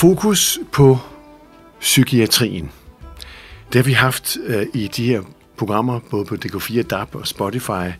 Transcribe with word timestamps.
Fokus 0.00 0.58
på 0.72 0.98
psykiatrien. 1.80 2.70
Det 3.66 3.74
har 3.74 3.82
vi 3.82 3.92
haft 3.92 4.36
øh, 4.46 4.66
i 4.74 4.86
de 4.86 5.06
her 5.06 5.22
programmer, 5.56 6.00
både 6.10 6.24
på 6.24 6.34
DK4 6.34 6.82
DAB 6.82 7.14
og 7.14 7.26
Spotify, 7.26 7.90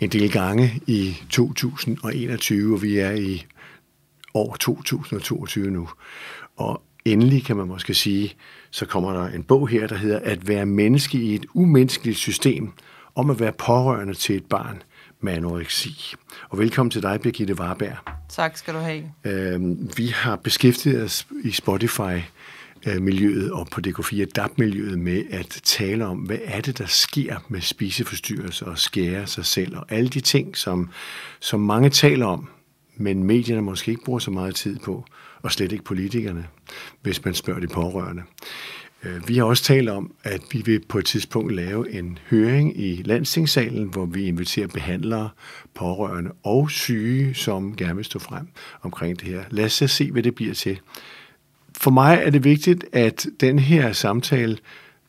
en 0.00 0.08
del 0.08 0.32
gange 0.32 0.80
i 0.86 1.16
2021, 1.30 2.74
og 2.74 2.82
vi 2.82 2.98
er 2.98 3.10
i 3.10 3.46
år 4.34 4.56
2022 4.60 5.70
nu. 5.70 5.88
Og 6.56 6.82
endelig 7.04 7.44
kan 7.44 7.56
man 7.56 7.66
måske 7.66 7.94
sige, 7.94 8.34
så 8.70 8.86
kommer 8.86 9.12
der 9.12 9.26
en 9.26 9.42
bog 9.42 9.68
her, 9.68 9.86
der 9.86 9.96
hedder 9.96 10.20
At 10.22 10.48
være 10.48 10.66
menneske 10.66 11.18
i 11.18 11.34
et 11.34 11.46
umenneskeligt 11.54 12.18
system, 12.18 12.72
om 13.14 13.30
at 13.30 13.40
være 13.40 13.52
pårørende 13.52 14.14
til 14.14 14.36
et 14.36 14.44
barn 14.44 14.82
med 15.24 15.32
anoreksi. 15.32 16.14
Og 16.48 16.58
velkommen 16.58 16.90
til 16.90 17.02
dig, 17.02 17.20
Birgitte 17.20 17.60
Warberg. 17.60 17.96
Tak 18.28 18.56
skal 18.56 18.74
du 18.74 18.78
have. 18.78 19.02
Øhm, 19.24 19.90
vi 19.96 20.06
har 20.06 20.36
beskæftiget 20.36 21.02
os 21.02 21.26
i 21.44 21.50
Spotify 21.50 22.20
miljøet 23.00 23.52
og 23.52 23.68
på 23.70 23.80
DK4 23.86 24.24
DAP-miljøet 24.24 24.98
med 24.98 25.24
at 25.30 25.60
tale 25.64 26.06
om, 26.06 26.18
hvad 26.18 26.38
er 26.44 26.60
det, 26.60 26.78
der 26.78 26.86
sker 26.86 27.36
med 27.48 27.60
spiseforstyrrelser 27.60 28.66
og 28.66 28.78
skære 28.78 29.26
sig 29.26 29.44
selv, 29.46 29.76
og 29.76 29.86
alle 29.88 30.08
de 30.08 30.20
ting, 30.20 30.56
som, 30.56 30.90
som 31.40 31.60
mange 31.60 31.90
taler 31.90 32.26
om, 32.26 32.48
men 32.96 33.24
medierne 33.24 33.62
måske 33.62 33.90
ikke 33.90 34.04
bruger 34.04 34.18
så 34.18 34.30
meget 34.30 34.54
tid 34.54 34.78
på, 34.78 35.04
og 35.42 35.52
slet 35.52 35.72
ikke 35.72 35.84
politikerne, 35.84 36.46
hvis 37.02 37.24
man 37.24 37.34
spørger 37.34 37.60
de 37.60 37.66
pårørende. 37.66 38.22
Øh, 39.06 39.28
vi 39.28 39.36
har 39.36 39.44
også 39.44 39.62
talt 39.62 39.88
om, 39.88 40.14
at 40.24 40.40
vi 40.52 40.62
vil 40.64 40.80
på 40.88 40.98
et 40.98 41.04
tidspunkt 41.04 41.54
lave 41.54 41.92
en 41.92 42.18
høring 42.30 42.80
i 42.80 43.02
landstingssalen, 43.04 43.88
hvor 43.88 44.06
vi 44.06 44.24
inviterer 44.24 44.66
behandlere, 44.66 45.30
pårørende 45.74 46.30
og 46.42 46.70
syge, 46.70 47.34
som 47.34 47.76
gerne 47.76 47.96
vil 47.96 48.04
stå 48.04 48.18
frem 48.18 48.48
omkring 48.82 49.20
det 49.20 49.28
her. 49.28 49.44
Lad 49.50 49.64
os 49.64 49.72
se, 49.72 50.10
hvad 50.10 50.22
det 50.22 50.34
bliver 50.34 50.54
til. 50.54 50.80
For 51.76 51.90
mig 51.90 52.20
er 52.24 52.30
det 52.30 52.44
vigtigt, 52.44 52.84
at 52.92 53.26
den 53.40 53.58
her 53.58 53.92
samtale 53.92 54.58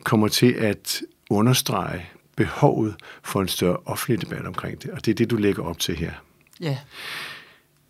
kommer 0.04 0.28
til 0.28 0.52
at 0.52 1.02
understrege 1.30 2.06
behovet 2.36 2.96
for 3.24 3.42
en 3.42 3.48
større 3.48 3.78
offentlig 3.86 4.22
debat 4.22 4.46
omkring 4.46 4.84
det, 4.84 4.92
og 4.92 5.06
det 5.06 5.12
er 5.12 5.16
det, 5.16 5.30
du 5.30 5.36
lægger 5.36 5.64
op 5.64 5.80
til 5.80 5.96
her. 5.96 6.12
Ja. 6.62 6.78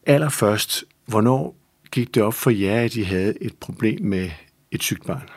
Allerførst, 0.05 0.83
hvornår 1.05 1.55
gik 1.91 2.15
det 2.15 2.23
op 2.23 2.33
for 2.33 2.49
jer, 2.49 2.81
at 2.81 2.95
I 2.95 3.01
havde 3.01 3.43
et 3.43 3.53
problem 3.59 4.01
med 4.01 4.29
et 4.71 4.83
sygt 4.83 5.05
barn? 5.05 5.29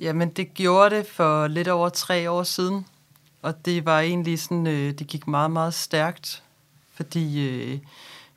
Jamen, 0.00 0.28
det 0.28 0.54
gjorde 0.54 0.96
det 0.96 1.06
for 1.06 1.46
lidt 1.46 1.68
over 1.68 1.88
tre 1.88 2.30
år 2.30 2.42
siden, 2.42 2.86
og 3.42 3.64
det 3.64 3.84
var 3.84 4.00
egentlig 4.00 4.38
sådan, 4.38 4.66
øh, 4.66 4.98
det 4.98 5.06
gik 5.06 5.26
meget, 5.26 5.50
meget 5.50 5.74
stærkt, 5.74 6.42
fordi 6.94 7.48
øh, 7.48 7.78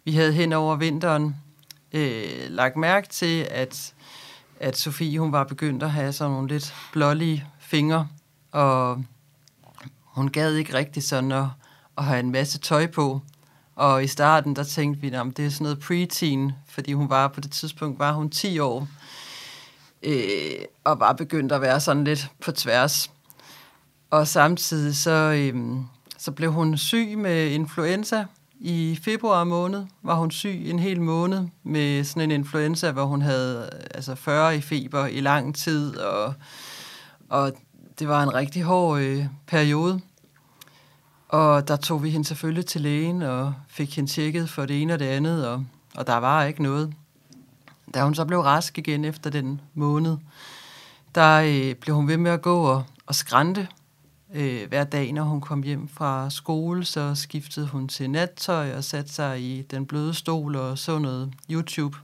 vi 0.03 0.11
havde 0.11 0.33
hen 0.33 0.53
over 0.53 0.75
vinteren 0.75 1.35
øh, 1.93 2.49
lagt 2.49 2.77
mærke 2.77 3.07
til, 3.07 3.47
at 3.51 3.93
at 4.59 4.77
Sofie 4.77 5.19
hun 5.19 5.31
var 5.31 5.43
begyndt 5.43 5.83
at 5.83 5.91
have 5.91 6.13
sådan 6.13 6.31
nogle 6.31 6.47
lidt 6.47 6.75
blålige 6.91 7.45
fingre, 7.59 8.07
og 8.51 9.03
hun 10.03 10.27
gad 10.27 10.55
ikke 10.55 10.73
rigtig 10.73 11.03
sådan 11.03 11.31
at, 11.31 11.45
at 11.97 12.05
have 12.05 12.19
en 12.19 12.31
masse 12.31 12.59
tøj 12.59 12.87
på. 12.87 13.21
Og 13.75 14.03
i 14.03 14.07
starten, 14.07 14.55
der 14.55 14.63
tænkte 14.63 15.01
vi, 15.01 15.07
at 15.07 15.25
det 15.37 15.45
er 15.45 15.49
sådan 15.49 15.63
noget 15.63 15.79
preteen, 15.79 16.51
fordi 16.67 16.93
hun 16.93 17.09
var 17.09 17.27
på 17.27 17.41
det 17.41 17.51
tidspunkt, 17.51 17.99
var 17.99 18.11
hun 18.11 18.29
10 18.29 18.59
år, 18.59 18.87
øh, 20.03 20.65
og 20.83 20.99
var 20.99 21.13
begyndt 21.13 21.51
at 21.51 21.61
være 21.61 21.79
sådan 21.79 22.03
lidt 22.03 22.31
på 22.41 22.51
tværs. 22.51 23.11
Og 24.09 24.27
samtidig 24.27 24.97
så, 24.97 25.11
øh, 25.11 25.77
så 26.17 26.31
blev 26.31 26.51
hun 26.51 26.77
syg 26.77 27.17
med 27.17 27.51
influenza, 27.51 28.25
i 28.61 28.99
februar 29.03 29.43
måned 29.43 29.85
var 30.01 30.15
hun 30.15 30.31
syg 30.31 30.61
en 30.65 30.79
hel 30.79 31.01
måned 31.01 31.47
med 31.63 32.03
sådan 32.03 32.21
en 32.21 32.31
influenza, 32.31 32.91
hvor 32.91 33.05
hun 33.05 33.21
havde 33.21 33.69
altså 33.95 34.15
40 34.15 34.57
i 34.57 34.61
feber 34.61 35.05
i 35.05 35.19
lang 35.19 35.55
tid, 35.55 35.97
og, 35.97 36.33
og 37.29 37.51
det 37.99 38.07
var 38.07 38.23
en 38.23 38.33
rigtig 38.33 38.63
hård 38.63 38.99
øh, 38.99 39.25
periode. 39.47 40.01
Og 41.29 41.67
der 41.67 41.75
tog 41.75 42.03
vi 42.03 42.09
hende 42.09 42.27
selvfølgelig 42.27 42.65
til 42.65 42.81
lægen 42.81 43.21
og 43.21 43.53
fik 43.67 43.95
hende 43.95 44.09
tjekket 44.09 44.49
for 44.49 44.65
det 44.65 44.81
ene 44.81 44.93
og 44.93 44.99
det 44.99 45.05
andet, 45.05 45.47
og, 45.47 45.65
og 45.95 46.07
der 46.07 46.17
var 46.17 46.43
ikke 46.43 46.63
noget. 46.63 46.93
Da 47.93 48.03
hun 48.03 48.15
så 48.15 48.25
blev 48.25 48.39
rask 48.39 48.77
igen 48.77 49.05
efter 49.05 49.29
den 49.29 49.61
måned, 49.73 50.17
der 51.15 51.41
øh, 51.41 51.75
blev 51.75 51.95
hun 51.95 52.07
ved 52.07 52.17
med 52.17 52.31
at 52.31 52.41
gå 52.41 52.61
og, 52.61 52.83
og 53.05 53.15
skrænte 53.15 53.67
øh, 54.33 54.67
hver 54.67 54.83
dag, 54.83 55.13
når 55.13 55.23
hun 55.23 55.41
kom 55.41 55.63
hjem 55.63 55.87
fra 55.87 56.29
skole, 56.29 56.85
så 56.85 57.15
skiftede 57.15 57.67
hun 57.67 57.87
til 57.87 58.09
nattøj 58.09 58.75
og 58.75 58.83
satte 58.83 59.13
sig 59.13 59.41
i 59.41 59.61
den 59.61 59.85
bløde 59.85 60.13
stol 60.13 60.55
og 60.55 60.77
så 60.77 60.99
noget 60.99 61.33
YouTube. 61.51 61.97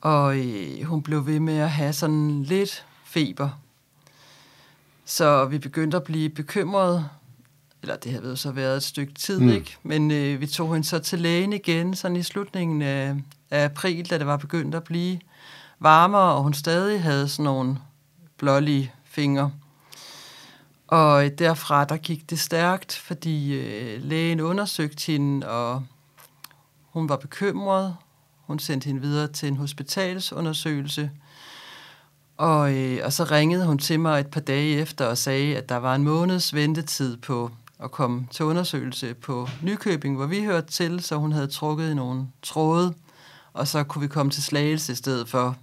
Og 0.00 0.38
øh, 0.38 0.82
hun 0.82 1.02
blev 1.02 1.26
ved 1.26 1.40
med 1.40 1.58
at 1.58 1.70
have 1.70 1.92
sådan 1.92 2.42
lidt 2.42 2.86
feber. 3.04 3.50
Så 5.04 5.44
vi 5.44 5.58
begyndte 5.58 5.96
at 5.96 6.04
blive 6.04 6.30
bekymrede, 6.30 7.08
eller 7.84 7.96
det 7.96 8.12
havde 8.12 8.36
så 8.36 8.50
været 8.50 8.76
et 8.76 8.82
stykke 8.82 9.14
tid, 9.14 9.40
mm. 9.40 9.48
ikke? 9.48 9.76
Men 9.82 10.10
øh, 10.10 10.40
vi 10.40 10.46
tog 10.46 10.74
hende 10.74 10.88
så 10.88 10.98
til 10.98 11.18
lægen 11.18 11.52
igen, 11.52 11.94
sådan 11.94 12.16
i 12.16 12.22
slutningen 12.22 12.82
af, 12.82 13.16
af 13.50 13.64
april, 13.64 14.10
da 14.10 14.18
det 14.18 14.26
var 14.26 14.36
begyndt 14.36 14.74
at 14.74 14.84
blive 14.84 15.20
varmere, 15.80 16.34
og 16.34 16.42
hun 16.42 16.54
stadig 16.54 17.02
havde 17.02 17.28
sådan 17.28 17.44
nogle 17.44 17.76
blålige 18.38 18.92
fingre. 19.04 19.52
Og 20.86 21.30
derfra, 21.38 21.84
der 21.84 21.96
gik 21.96 22.30
det 22.30 22.40
stærkt, 22.40 22.96
fordi 22.96 23.54
øh, 23.54 24.02
lægen 24.02 24.40
undersøgte 24.40 25.12
hende, 25.12 25.48
og 25.48 25.82
hun 26.82 27.08
var 27.08 27.16
bekymret. 27.16 27.96
Hun 28.46 28.58
sendte 28.58 28.86
hende 28.86 29.00
videre 29.00 29.28
til 29.28 29.48
en 29.48 29.56
hospitalsundersøgelse. 29.56 31.10
Og, 32.36 32.74
øh, 32.74 33.00
og 33.04 33.12
så 33.12 33.24
ringede 33.24 33.66
hun 33.66 33.78
til 33.78 34.00
mig 34.00 34.20
et 34.20 34.26
par 34.26 34.40
dage 34.40 34.76
efter 34.76 35.06
og 35.06 35.18
sagde, 35.18 35.56
at 35.56 35.68
der 35.68 35.76
var 35.76 35.94
en 35.94 36.02
måneds 36.04 36.54
ventetid 36.54 37.16
på 37.16 37.50
at 37.84 37.90
komme 37.90 38.26
til 38.30 38.44
undersøgelse 38.44 39.14
på 39.14 39.48
Nykøbing, 39.62 40.16
hvor 40.16 40.26
vi 40.26 40.44
hørte 40.44 40.66
til, 40.66 41.00
så 41.00 41.16
hun 41.16 41.32
havde 41.32 41.46
trukket 41.46 41.90
i 41.90 41.94
nogle 41.94 42.26
tråde, 42.42 42.94
og 43.52 43.68
så 43.68 43.84
kunne 43.84 44.02
vi 44.02 44.08
komme 44.08 44.32
til 44.32 44.42
Slagelse 44.42 44.92
i 44.92 44.94
stedet 44.94 45.28
for. 45.28 45.56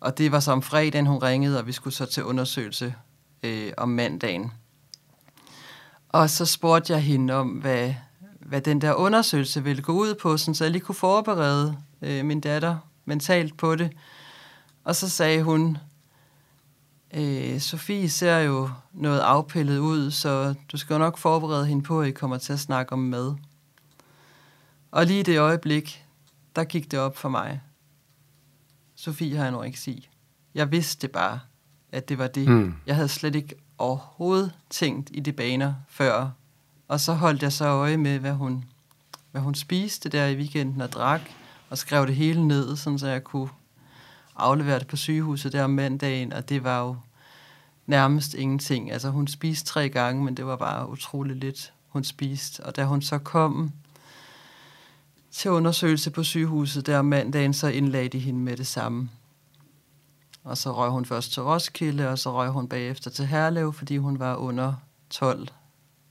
Og 0.00 0.18
det 0.18 0.32
var 0.32 0.40
så 0.40 0.52
om 0.52 0.62
fredagen, 0.62 1.06
hun 1.06 1.22
ringede, 1.22 1.58
og 1.58 1.66
vi 1.66 1.72
skulle 1.72 1.94
så 1.94 2.06
til 2.06 2.24
undersøgelse 2.24 2.94
øh, 3.42 3.72
om 3.76 3.88
mandagen. 3.88 4.52
Og 6.08 6.30
så 6.30 6.46
spurgte 6.46 6.92
jeg 6.92 7.02
hende 7.02 7.34
om, 7.34 7.48
hvad, 7.48 7.94
hvad 8.40 8.60
den 8.60 8.80
der 8.80 8.94
undersøgelse 8.94 9.64
ville 9.64 9.82
gå 9.82 9.92
ud 9.92 10.14
på, 10.14 10.36
så 10.36 10.58
jeg 10.60 10.70
lige 10.70 10.82
kunne 10.82 10.94
forberede 10.94 11.76
øh, 12.02 12.24
min 12.24 12.40
datter 12.40 12.76
mentalt 13.04 13.56
på 13.56 13.76
det. 13.76 13.92
Og 14.84 14.96
så 14.96 15.08
sagde 15.08 15.42
hun, 15.42 15.78
øh, 17.14 17.60
Sofie 17.60 18.10
ser 18.10 18.38
jo 18.38 18.70
noget 18.92 19.20
afpillet 19.20 19.78
ud, 19.78 20.10
så 20.10 20.54
du 20.72 20.76
skal 20.76 20.94
jo 20.94 20.98
nok 20.98 21.18
forberede 21.18 21.66
hende 21.66 21.82
på, 21.82 22.00
at 22.00 22.08
I 22.08 22.10
kommer 22.10 22.38
til 22.38 22.52
at 22.52 22.60
snakke 22.60 22.92
om 22.92 22.98
mad. 22.98 23.34
Og 24.90 25.06
lige 25.06 25.20
i 25.20 25.22
det 25.22 25.38
øjeblik, 25.38 26.04
der 26.56 26.64
gik 26.64 26.90
det 26.90 26.98
op 26.98 27.16
for 27.16 27.28
mig. 27.28 27.60
Sofie 28.94 29.36
har 29.36 29.46
anoreksi. 29.46 30.08
Jeg 30.54 30.70
vidste 30.70 31.08
bare 31.08 31.40
at 31.92 32.08
det 32.08 32.18
var 32.18 32.26
det. 32.26 32.48
Mm. 32.48 32.74
Jeg 32.86 32.94
havde 32.94 33.08
slet 33.08 33.34
ikke 33.34 33.54
overhovedet 33.78 34.52
tænkt 34.70 35.10
i 35.12 35.20
de 35.20 35.32
baner 35.32 35.74
før. 35.88 36.30
Og 36.88 37.00
så 37.00 37.12
holdt 37.12 37.42
jeg 37.42 37.52
så 37.52 37.64
øje 37.64 37.96
med, 37.96 38.18
hvad 38.18 38.32
hun, 38.32 38.64
hvad 39.30 39.42
hun 39.42 39.54
spiste 39.54 40.08
der 40.08 40.26
i 40.26 40.36
weekenden 40.36 40.80
og 40.80 40.92
drak, 40.92 41.20
og 41.70 41.78
skrev 41.78 42.06
det 42.06 42.16
hele 42.16 42.46
ned, 42.48 42.76
sådan 42.76 42.98
så 42.98 43.08
jeg 43.08 43.24
kunne 43.24 43.48
aflevere 44.36 44.78
det 44.78 44.86
på 44.86 44.96
sygehuset 44.96 45.52
der 45.52 45.64
om 45.64 45.70
mandagen, 45.70 46.32
og 46.32 46.48
det 46.48 46.64
var 46.64 46.80
jo 46.80 46.96
nærmest 47.86 48.34
ingenting. 48.34 48.92
Altså 48.92 49.10
hun 49.10 49.26
spiste 49.26 49.66
tre 49.66 49.88
gange, 49.88 50.24
men 50.24 50.36
det 50.36 50.46
var 50.46 50.56
bare 50.56 50.88
utroligt 50.88 51.38
lidt, 51.38 51.72
hun 51.88 52.04
spiste. 52.04 52.60
Og 52.60 52.76
da 52.76 52.84
hun 52.84 53.02
så 53.02 53.18
kom 53.18 53.72
til 55.30 55.50
undersøgelse 55.50 56.10
på 56.10 56.22
sygehuset 56.22 56.86
der 56.86 57.02
mandagen, 57.02 57.54
så 57.54 57.68
indlagde 57.68 58.08
de 58.08 58.18
hende 58.18 58.40
med 58.40 58.56
det 58.56 58.66
samme. 58.66 59.08
Og 60.44 60.58
så 60.58 60.72
røg 60.72 60.90
hun 60.90 61.04
først 61.04 61.32
til 61.32 61.42
Roskilde, 61.42 62.08
og 62.08 62.18
så 62.18 62.32
røg 62.32 62.50
hun 62.50 62.68
bagefter 62.68 63.10
til 63.10 63.26
Herlev, 63.26 63.72
fordi 63.72 63.96
hun 63.96 64.18
var 64.18 64.36
under 64.36 64.74
12. 65.10 65.48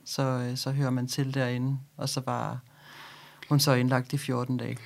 Så, 0.06 0.24
øh, 0.24 0.58
så 0.58 0.72
hører 0.72 0.90
man 0.90 1.08
til 1.08 1.34
derinde, 1.34 1.78
og 1.98 2.10
så 2.10 2.22
var 2.26 2.60
hun 3.50 3.60
så 3.60 3.74
indlagt 3.74 4.14
i 4.14 4.18
14 4.18 4.58
dage. 4.58 4.78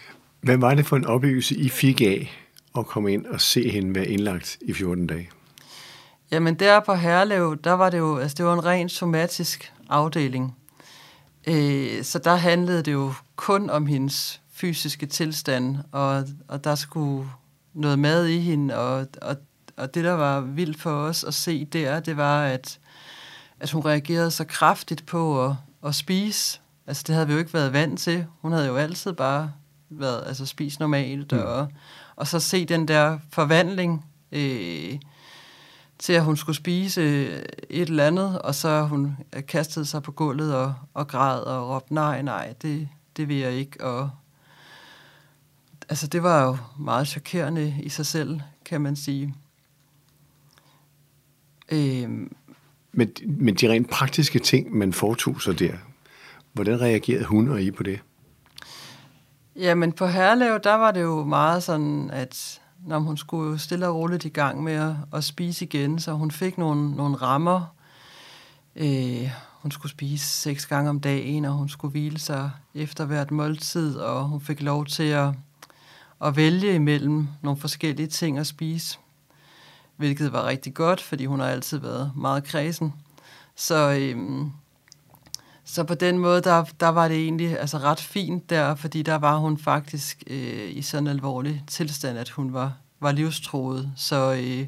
Hvad 0.41 0.57
var 0.57 0.73
det 0.73 0.85
for 0.85 0.95
en 0.95 1.05
oplevelse, 1.05 1.55
I 1.55 1.69
fik 1.69 2.01
af 2.01 2.31
at 2.77 2.85
komme 2.85 3.13
ind 3.13 3.25
og 3.25 3.41
se 3.41 3.69
hende 3.69 3.95
være 3.95 4.07
indlagt 4.07 4.57
i 4.61 4.73
14 4.73 5.07
dage? 5.07 5.29
Jamen 6.35 6.55
der 6.55 6.79
på 6.79 6.93
Herlev, 6.93 7.57
der 7.63 7.71
var 7.71 7.89
det 7.89 7.97
jo, 7.97 8.17
altså 8.17 8.35
det 8.35 8.45
var 8.45 8.53
en 8.53 8.65
ren 8.65 8.89
somatisk 8.89 9.73
afdeling. 9.89 10.57
Øh, 11.47 12.03
så 12.03 12.19
der 12.19 12.35
handlede 12.35 12.83
det 12.83 12.93
jo 12.93 13.13
kun 13.35 13.69
om 13.69 13.85
hendes 13.85 14.41
fysiske 14.51 15.05
tilstand, 15.05 15.77
og, 15.91 16.23
og 16.47 16.63
der 16.63 16.75
skulle 16.75 17.29
noget 17.73 17.99
mad 17.99 18.25
i 18.25 18.39
hende, 18.39 18.77
og, 18.77 19.07
og, 19.21 19.35
og 19.77 19.93
det, 19.93 20.03
der 20.03 20.11
var 20.11 20.41
vildt 20.41 20.81
for 20.81 20.91
os 20.91 21.23
at 21.23 21.33
se 21.33 21.65
der, 21.65 21.99
det 21.99 22.17
var, 22.17 22.43
at, 22.45 22.79
at 23.59 23.71
hun 23.71 23.85
reagerede 23.85 24.31
så 24.31 24.43
kraftigt 24.43 25.05
på 25.05 25.45
at, 25.45 25.53
at 25.85 25.95
spise. 25.95 26.59
Altså, 26.87 27.03
det 27.07 27.15
havde 27.15 27.27
vi 27.27 27.33
jo 27.33 27.39
ikke 27.39 27.53
været 27.53 27.73
vant 27.73 27.99
til. 27.99 28.25
Hun 28.41 28.51
havde 28.51 28.67
jo 28.67 28.75
altid 28.75 29.13
bare 29.13 29.51
været, 29.89 30.23
altså 30.27 30.45
spist 30.45 30.79
normalt, 30.79 31.31
mm. 31.31 31.37
og, 31.37 31.67
og 32.15 32.27
så 32.27 32.39
se 32.39 32.65
den 32.65 32.87
der 32.87 33.19
forvandling 33.31 34.05
øh, 34.31 34.99
til, 35.99 36.13
at 36.13 36.23
hun 36.23 36.37
skulle 36.37 36.55
spise 36.55 37.01
et 37.69 37.89
eller 37.89 38.07
andet, 38.07 38.41
og 38.41 38.55
så 38.55 38.81
hun 38.83 39.17
kastede 39.47 39.85
sig 39.85 40.03
på 40.03 40.11
gulvet 40.11 40.55
og, 40.55 40.73
og 40.93 41.07
græd 41.07 41.39
og 41.39 41.69
råbte, 41.69 41.93
nej, 41.93 42.21
nej, 42.21 42.53
det, 42.61 42.89
det 43.17 43.27
vil 43.27 43.37
jeg 43.37 43.51
ikke, 43.51 43.83
og 43.83 44.09
altså 45.89 46.07
det 46.07 46.23
var 46.23 46.43
jo 46.43 46.57
meget 46.79 47.07
chokerende 47.07 47.75
i 47.83 47.89
sig 47.89 48.05
selv, 48.05 48.41
kan 48.65 48.81
man 48.81 48.95
sige. 48.95 49.35
Øhm. 51.71 52.35
Men, 52.91 53.11
men 53.27 53.55
de 53.55 53.69
rent 53.69 53.89
praktiske 53.89 54.39
ting, 54.39 54.77
man 54.77 54.93
foretog 54.93 55.41
sig 55.41 55.59
der, 55.59 55.73
hvordan 56.53 56.81
reagerede 56.81 57.25
hun 57.25 57.49
og 57.49 57.61
I 57.61 57.71
på 57.71 57.83
det? 57.83 57.99
Jamen 59.55 59.91
på 59.91 60.07
Herlev, 60.07 60.59
der 60.63 60.73
var 60.73 60.91
det 60.91 61.01
jo 61.01 61.23
meget 61.23 61.63
sådan, 61.63 62.09
at 62.13 62.61
når 62.85 62.99
hun 62.99 63.17
skulle 63.17 63.51
jo 63.51 63.57
stille 63.57 63.87
og 63.87 63.95
roligt 63.95 64.25
i 64.25 64.29
gang 64.29 64.63
med 64.63 64.73
at, 64.73 64.95
at 65.13 65.23
spise 65.23 65.65
igen, 65.65 65.99
så 65.99 66.11
hun 66.11 66.31
fik 66.31 66.57
nogle, 66.57 66.91
nogle 66.91 67.15
rammer. 67.15 67.75
Øh, 68.75 69.31
hun 69.51 69.71
skulle 69.71 69.91
spise 69.91 70.25
seks 70.25 70.65
gange 70.65 70.89
om 70.89 70.99
dagen, 70.99 71.45
og 71.45 71.53
hun 71.53 71.69
skulle 71.69 71.91
hvile 71.91 72.19
sig 72.19 72.51
efter 72.75 73.05
hvert 73.05 73.31
måltid, 73.31 73.95
og 73.95 74.25
hun 74.25 74.41
fik 74.41 74.61
lov 74.61 74.85
til 74.85 75.03
at, 75.03 75.33
at 76.21 76.35
vælge 76.35 76.75
imellem 76.75 77.27
nogle 77.41 77.59
forskellige 77.59 78.07
ting 78.07 78.37
at 78.37 78.47
spise, 78.47 78.99
hvilket 79.95 80.33
var 80.33 80.45
rigtig 80.45 80.73
godt, 80.73 81.01
fordi 81.01 81.25
hun 81.25 81.39
har 81.39 81.47
altid 81.47 81.77
været 81.77 82.11
meget 82.15 82.43
kredsen. 82.43 82.93
Så, 83.55 83.91
øhm, 83.99 84.51
så 85.65 85.83
på 85.83 85.93
den 85.93 86.17
måde, 86.17 86.41
der, 86.41 86.65
der 86.79 86.87
var 86.87 87.07
det 87.07 87.17
egentlig 87.17 87.59
altså 87.59 87.77
ret 87.77 87.99
fint 87.99 88.49
der, 88.49 88.75
fordi 88.75 89.01
der 89.01 89.15
var 89.15 89.37
hun 89.37 89.57
faktisk 89.57 90.23
øh, 90.27 90.77
i 90.77 90.81
sådan 90.81 91.03
en 91.03 91.07
alvorlig 91.07 91.63
tilstand, 91.67 92.17
at 92.17 92.29
hun 92.29 92.53
var, 92.53 92.73
var 92.99 93.11
livstroet. 93.11 93.91
Så, 93.95 94.33
øh, 94.33 94.67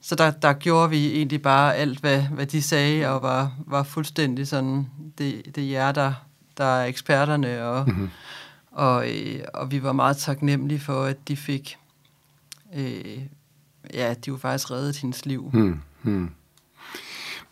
så 0.00 0.14
der, 0.14 0.30
der 0.30 0.52
gjorde 0.52 0.90
vi 0.90 1.16
egentlig 1.16 1.42
bare 1.42 1.74
alt, 1.74 2.00
hvad, 2.00 2.22
hvad 2.22 2.46
de 2.46 2.62
sagde, 2.62 3.08
og 3.08 3.22
var, 3.22 3.52
var 3.66 3.82
fuldstændig 3.82 4.48
sådan, 4.48 4.90
det, 5.18 5.56
det 5.56 5.64
er 5.64 5.68
jer, 5.68 5.92
der, 5.92 6.12
der 6.56 6.64
er 6.64 6.84
eksperterne, 6.84 7.64
og, 7.64 7.88
mm-hmm. 7.88 8.10
og, 8.70 9.10
øh, 9.10 9.40
og 9.54 9.70
vi 9.70 9.82
var 9.82 9.92
meget 9.92 10.16
taknemmelige 10.16 10.80
for, 10.80 11.04
at 11.04 11.28
de 11.28 11.36
fik, 11.36 11.78
øh, 12.74 13.18
ja, 13.94 14.14
de 14.14 14.32
var 14.32 14.38
faktisk 14.38 14.70
reddet 14.70 14.96
hendes 14.96 15.26
liv. 15.26 15.50
Mm-hmm. 15.52 16.30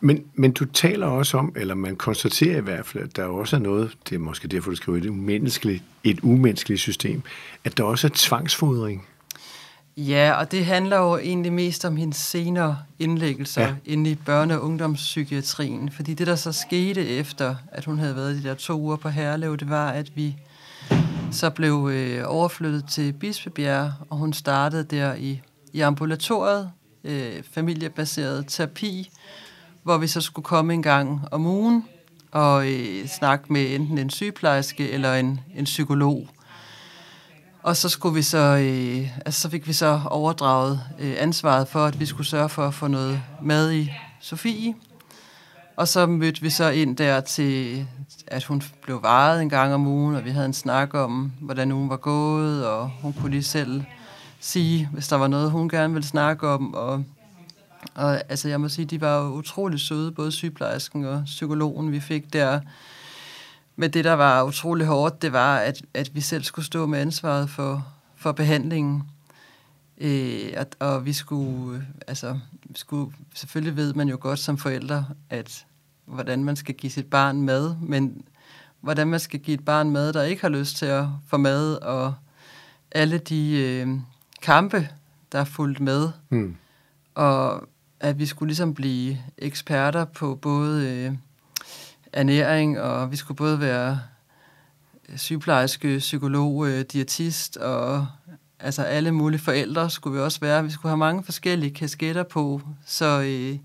Men, 0.00 0.24
men 0.34 0.52
du 0.52 0.64
taler 0.64 1.06
også 1.06 1.38
om, 1.38 1.52
eller 1.56 1.74
man 1.74 1.96
konstaterer 1.96 2.56
i 2.56 2.60
hvert 2.60 2.86
fald, 2.86 3.04
at 3.04 3.16
der 3.16 3.24
også 3.24 3.56
er 3.56 3.60
noget, 3.60 3.96
det 4.08 4.14
er 4.14 4.18
måske 4.18 4.48
derfor, 4.48 4.70
du 4.70 4.76
skriver 4.76 4.98
et 4.98 5.06
umenneskeligt, 5.06 5.82
et 6.04 6.20
umenneskeligt 6.20 6.80
system, 6.80 7.22
at 7.64 7.76
der 7.76 7.84
også 7.84 8.06
er 8.06 8.10
tvangsfodring. 8.14 9.06
Ja, 9.96 10.32
og 10.32 10.52
det 10.52 10.64
handler 10.64 10.96
jo 10.96 11.16
egentlig 11.16 11.52
mest 11.52 11.84
om 11.84 11.96
hendes 11.96 12.16
senere 12.16 12.78
indlæggelser 12.98 13.62
ja. 13.62 13.74
inde 13.84 14.10
i 14.10 14.18
børne- 14.28 14.52
og 14.52 14.62
ungdomspsykiatrien. 14.62 15.90
Fordi 15.90 16.14
det, 16.14 16.26
der 16.26 16.36
så 16.36 16.52
skete 16.52 17.06
efter, 17.08 17.54
at 17.72 17.84
hun 17.84 17.98
havde 17.98 18.16
været 18.16 18.42
de 18.42 18.48
der 18.48 18.54
to 18.54 18.80
uger 18.80 18.96
på 18.96 19.08
Herlev, 19.08 19.56
det 19.56 19.70
var, 19.70 19.90
at 19.90 20.16
vi 20.16 20.36
så 21.32 21.50
blev 21.50 21.90
øh, 21.92 22.22
overflyttet 22.26 22.84
til 22.90 23.12
Bispebjerg, 23.12 23.92
og 24.10 24.16
hun 24.16 24.32
startede 24.32 24.84
der 24.84 25.14
i, 25.14 25.40
i 25.72 25.80
ambulatoriet, 25.80 26.70
øh, 27.04 27.42
familiebaseret 27.52 28.44
terapi, 28.48 29.10
hvor 29.82 29.98
vi 29.98 30.06
så 30.06 30.20
skulle 30.20 30.44
komme 30.44 30.74
en 30.74 30.82
gang 30.82 31.20
om 31.30 31.46
ugen 31.46 31.84
og 32.32 32.72
øh, 32.72 33.06
snakke 33.08 33.52
med 33.52 33.74
enten 33.74 33.98
en 33.98 34.10
sygeplejerske 34.10 34.90
eller 34.90 35.14
en, 35.14 35.40
en 35.56 35.64
psykolog. 35.64 36.28
Og 37.62 37.76
så 37.76 37.88
skulle 37.88 38.14
vi 38.14 38.22
så, 38.22 38.38
øh, 38.38 39.18
altså 39.26 39.40
så 39.40 39.50
fik 39.50 39.68
vi 39.68 39.72
så 39.72 40.00
overdraget 40.06 40.80
øh, 40.98 41.14
ansvaret 41.18 41.68
for, 41.68 41.84
at 41.84 42.00
vi 42.00 42.06
skulle 42.06 42.26
sørge 42.26 42.48
for 42.48 42.66
at 42.66 42.74
få 42.74 42.86
noget 42.86 43.22
mad 43.42 43.72
i 43.72 43.90
Sofie. 44.20 44.74
Og 45.76 45.88
så 45.88 46.06
mødte 46.06 46.42
vi 46.42 46.50
så 46.50 46.68
ind 46.68 46.96
der 46.96 47.20
til, 47.20 47.86
at 48.26 48.44
hun 48.44 48.62
blev 48.82 49.02
varet 49.02 49.42
en 49.42 49.48
gang 49.48 49.74
om 49.74 49.86
ugen, 49.86 50.16
og 50.16 50.24
vi 50.24 50.30
havde 50.30 50.46
en 50.46 50.52
snak 50.52 50.94
om, 50.94 51.32
hvordan 51.40 51.72
ugen 51.72 51.90
var 51.90 51.96
gået, 51.96 52.66
og 52.66 52.90
hun 53.02 53.12
kunne 53.12 53.30
lige 53.30 53.42
selv 53.42 53.82
sige, 54.40 54.88
hvis 54.92 55.08
der 55.08 55.16
var 55.16 55.26
noget, 55.26 55.50
hun 55.50 55.68
gerne 55.68 55.92
ville 55.92 56.06
snakke 56.06 56.48
om, 56.48 56.74
og 56.74 57.04
og 57.94 58.30
altså, 58.30 58.48
jeg 58.48 58.60
må 58.60 58.68
sige, 58.68 58.86
de 58.86 59.00
var 59.00 59.24
jo 59.24 59.32
utrolig 59.32 59.80
søde, 59.80 60.12
både 60.12 60.32
sygeplejersken 60.32 61.04
og 61.04 61.22
psykologen, 61.24 61.92
vi 61.92 62.00
fik 62.00 62.32
der. 62.32 62.60
Men 63.76 63.92
det, 63.92 64.04
der 64.04 64.12
var 64.12 64.42
utrolig 64.42 64.86
hårdt, 64.86 65.22
det 65.22 65.32
var, 65.32 65.58
at, 65.58 65.82
at 65.94 66.10
vi 66.14 66.20
selv 66.20 66.42
skulle 66.42 66.66
stå 66.66 66.86
med 66.86 66.98
ansvaret 66.98 67.50
for, 67.50 67.86
for 68.16 68.32
behandlingen. 68.32 69.02
Øh, 69.98 70.52
og, 70.56 70.66
og 70.78 71.06
vi 71.06 71.12
skulle, 71.12 71.86
altså, 72.06 72.38
skulle, 72.74 73.12
selvfølgelig 73.34 73.76
ved 73.76 73.94
man 73.94 74.08
jo 74.08 74.18
godt 74.20 74.38
som 74.38 74.58
forældre, 74.58 75.06
at 75.30 75.66
hvordan 76.04 76.44
man 76.44 76.56
skal 76.56 76.74
give 76.74 76.92
sit 76.92 77.06
barn 77.06 77.42
mad, 77.42 77.74
men 77.82 78.24
hvordan 78.80 79.08
man 79.08 79.20
skal 79.20 79.40
give 79.40 79.54
et 79.54 79.64
barn 79.64 79.90
mad, 79.90 80.12
der 80.12 80.22
ikke 80.22 80.42
har 80.42 80.48
lyst 80.48 80.76
til 80.76 80.86
at 80.86 81.04
få 81.28 81.36
mad, 81.36 81.74
og 81.74 82.14
alle 82.92 83.18
de 83.18 83.52
øh, 83.52 83.88
kampe, 84.42 84.88
der 85.32 85.38
er 85.38 85.44
fulgt 85.44 85.80
med. 85.80 86.08
Mm. 86.30 86.56
Og 87.14 87.68
at 88.00 88.18
vi 88.18 88.26
skulle 88.26 88.48
ligesom 88.48 88.74
blive 88.74 89.18
eksperter 89.38 90.04
på 90.04 90.34
både 90.34 90.88
øh, 90.88 91.12
ernæring, 92.12 92.80
og 92.80 93.10
vi 93.10 93.16
skulle 93.16 93.36
både 93.36 93.60
være 93.60 94.00
sygeplejerske, 95.16 95.98
psykolog, 95.98 96.68
øh, 96.68 96.84
diætist, 96.92 97.56
og 97.56 98.06
altså 98.60 98.82
alle 98.82 99.12
mulige 99.12 99.40
forældre 99.40 99.90
skulle 99.90 100.16
vi 100.16 100.22
også 100.22 100.40
være. 100.40 100.64
Vi 100.64 100.70
skulle 100.70 100.90
have 100.90 100.98
mange 100.98 101.24
forskellige 101.24 101.74
kasketter 101.74 102.22
på, 102.22 102.60
så 102.86 103.20
øh, 103.20 103.58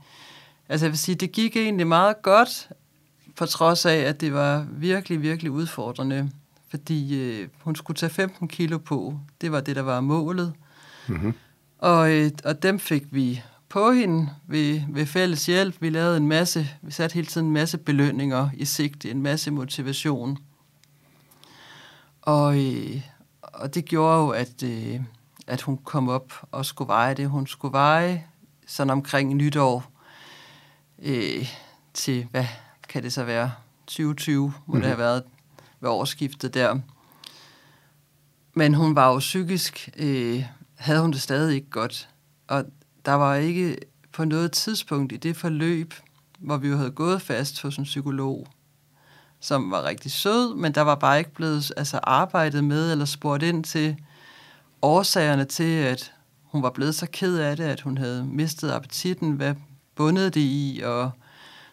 altså 0.69 0.85
jeg 0.85 0.91
vil 0.91 0.99
sige, 0.99 1.15
det 1.15 1.31
gik 1.31 1.55
egentlig 1.55 1.87
meget 1.87 2.21
godt, 2.21 2.69
på 3.35 3.45
trods 3.45 3.85
af, 3.85 3.97
at 3.97 4.21
det 4.21 4.33
var 4.33 4.67
virkelig, 4.71 5.21
virkelig 5.21 5.51
udfordrende, 5.51 6.29
fordi 6.69 7.19
øh, 7.21 7.47
hun 7.61 7.75
skulle 7.75 7.97
tage 7.97 8.09
15 8.09 8.47
kilo 8.47 8.77
på. 8.77 9.19
Det 9.41 9.51
var 9.51 9.61
det, 9.61 9.75
der 9.75 9.81
var 9.81 10.01
målet. 10.01 10.53
Mm-hmm. 11.07 11.33
Og, 11.77 12.11
øh, 12.11 12.31
og 12.43 12.63
dem 12.63 12.79
fik 12.79 13.03
vi 13.11 13.43
på 13.69 13.91
hende 13.91 14.29
ved, 14.47 14.81
ved 14.89 15.05
fælles 15.05 15.45
hjælp. 15.45 15.75
Vi 15.79 15.89
lavede 15.89 16.17
en 16.17 16.27
masse, 16.27 16.69
vi 16.81 16.91
satte 16.91 17.13
hele 17.13 17.27
tiden 17.27 17.47
en 17.47 17.53
masse 17.53 17.77
belønninger 17.77 18.49
i 18.53 18.65
sigte, 18.65 19.11
en 19.11 19.21
masse 19.21 19.51
motivation. 19.51 20.37
Og, 22.21 22.57
øh, 22.65 23.01
og 23.41 23.75
det 23.75 23.85
gjorde 23.85 24.17
jo, 24.17 24.29
at, 24.29 24.63
øh, 24.63 25.01
at 25.47 25.61
hun 25.61 25.77
kom 25.77 26.09
op 26.09 26.33
og 26.51 26.65
skulle 26.65 26.87
veje 26.87 27.13
det, 27.13 27.29
hun 27.29 27.47
skulle 27.47 27.71
veje, 27.71 28.25
sådan 28.67 28.91
omkring 28.91 29.33
nytår 29.33 29.91
øh, 30.99 31.49
til, 31.93 32.27
hvad 32.31 32.45
kan 32.89 33.03
det 33.03 33.13
så 33.13 33.23
være, 33.23 33.51
2020 33.87 34.41
må 34.41 34.47
mm-hmm. 34.47 34.73
det 34.73 34.79
mhm. 34.79 34.87
have 34.87 34.97
været 34.97 35.23
ved 35.79 35.89
årsskiftet 35.89 36.53
der. 36.53 36.79
Men 38.53 38.73
hun 38.73 38.95
var 38.95 39.11
jo 39.11 39.19
psykisk, 39.19 39.89
øh, 39.97 40.45
havde 40.75 41.01
hun 41.01 41.11
det 41.11 41.21
stadig 41.21 41.55
ikke 41.55 41.69
godt. 41.69 42.09
Og 42.47 42.65
der 43.05 43.13
var 43.13 43.35
ikke 43.35 43.77
på 44.13 44.25
noget 44.25 44.51
tidspunkt 44.51 45.11
i 45.11 45.17
det 45.17 45.37
forløb, 45.37 45.93
hvor 46.39 46.57
vi 46.57 46.67
jo 46.67 46.77
havde 46.77 46.91
gået 46.91 47.21
fast 47.21 47.61
hos 47.61 47.77
en 47.77 47.83
psykolog, 47.83 48.47
som 49.39 49.71
var 49.71 49.83
rigtig 49.83 50.11
sød, 50.11 50.55
men 50.55 50.75
der 50.75 50.81
var 50.81 50.95
bare 50.95 51.17
ikke 51.17 51.33
blevet 51.33 51.71
altså, 51.77 51.99
arbejdet 52.03 52.63
med 52.63 52.91
eller 52.91 53.05
spurgt 53.05 53.43
ind 53.43 53.63
til 53.63 53.95
årsagerne 54.81 55.45
til, 55.45 55.63
at 55.63 56.13
hun 56.43 56.63
var 56.63 56.69
blevet 56.69 56.95
så 56.95 57.07
ked 57.11 57.37
af 57.37 57.57
det, 57.57 57.63
at 57.63 57.81
hun 57.81 57.97
havde 57.97 58.25
mistet 58.25 58.71
appetitten. 58.71 59.31
Hvad 59.31 59.55
bundede 59.95 60.29
det 60.29 60.41
i, 60.41 60.81
og 60.85 61.11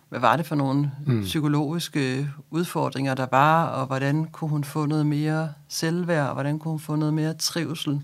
hvad 0.09 0.21
var 0.21 0.37
det 0.37 0.47
for 0.47 0.55
nogle 0.55 0.91
mm. 1.07 1.23
psykologiske 1.23 2.31
udfordringer, 2.51 3.15
der 3.15 3.27
var, 3.31 3.67
og 3.67 3.87
hvordan 3.87 4.25
kunne 4.25 4.51
hun 4.51 4.65
få 4.65 4.87
noget 4.87 5.07
mere 5.07 5.53
selvværd, 5.69 6.27
og 6.27 6.35
hvordan 6.35 6.59
kunne 6.59 6.71
hun 6.71 6.81
få 6.81 6.97
noget 6.97 7.15
mere 7.15 7.35
trivsel. 7.35 8.01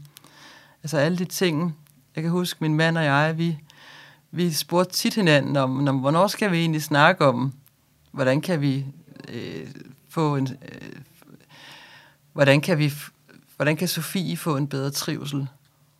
Altså 0.83 0.97
alle 0.97 1.19
de 1.19 1.25
ting, 1.25 1.77
jeg 2.19 2.23
kan 2.23 2.31
huske, 2.31 2.59
min 2.61 2.75
mand 2.75 2.99
og 2.99 3.05
jeg, 3.05 3.39
vi, 3.39 3.59
vi 4.31 4.53
spurgte 4.53 4.93
tit 4.93 5.15
hinanden 5.15 5.57
om, 5.57 5.89
om, 5.89 5.99
hvornår 5.99 6.27
skal 6.27 6.53
vi 6.53 6.59
egentlig 6.59 6.83
snakke 6.83 7.27
om, 7.27 7.53
hvordan 8.13 8.41
kan 8.41 8.61
vi 8.61 8.87
øh, 9.29 9.67
få 10.09 10.37
en... 10.37 10.49
Øh, 10.73 10.93
hvordan 12.33 12.61
kan 12.61 12.79
vi 12.79 12.93
hvordan 13.57 13.77
kan 13.77 13.89
Sofie 13.89 14.37
få 14.37 14.57
en 14.57 14.67
bedre 14.69 14.91
trivsel? 14.91 15.49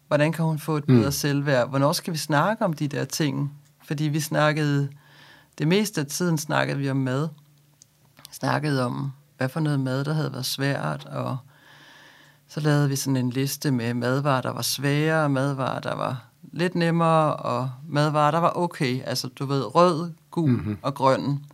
Hvordan 0.07 0.33
kan 0.33 0.45
hun 0.45 0.59
få 0.59 0.77
et 0.77 0.85
bedre 0.85 1.05
mm. 1.05 1.13
selvværd? 1.13 1.69
Hvornår 1.69 1.93
skal 1.93 2.13
vi 2.13 2.19
snakke 2.19 2.65
om 2.65 2.73
de 2.73 2.89
der 2.89 3.05
ting? 3.05 3.53
Fordi 3.85 4.05
vi 4.05 4.21
snakkede, 4.21 4.89
det 5.59 5.69
meste 5.69 6.01
af 6.01 6.07
tiden 6.07 6.39
snakkede 6.39 6.79
vi 6.79 6.91
om 6.91 6.97
mad. 6.97 7.29
Snakkede 8.31 8.85
om, 8.85 9.13
hvad 9.37 9.49
for 9.49 9.61
noget 9.61 9.81
mad, 9.81 10.05
der 10.05 10.13
havde 10.13 10.33
været 10.33 10.47
svært, 10.47 11.05
og 11.05 11.37
så 12.49 12.61
lavede 12.61 12.89
vi 12.89 12.97
sådan 12.97 13.17
en 13.17 13.31
liste 13.31 13.71
med 13.71 13.95
madvarer, 13.95 14.41
der 14.41 14.53
var 14.53 14.63
svære, 14.63 15.29
madvarer, 15.29 15.81
der 15.81 15.95
var 15.95 16.25
lidt 16.53 16.75
nemmere, 16.75 17.37
og 17.37 17.71
madvarer, 17.89 18.31
der 18.31 18.39
var 18.39 18.53
okay. 18.57 19.03
Altså, 19.05 19.29
du 19.29 19.47
ved, 19.47 19.75
rød, 19.75 20.13
gul 20.31 20.51
mm-hmm. 20.51 20.79
og 20.83 20.95
grøn. 20.95 21.45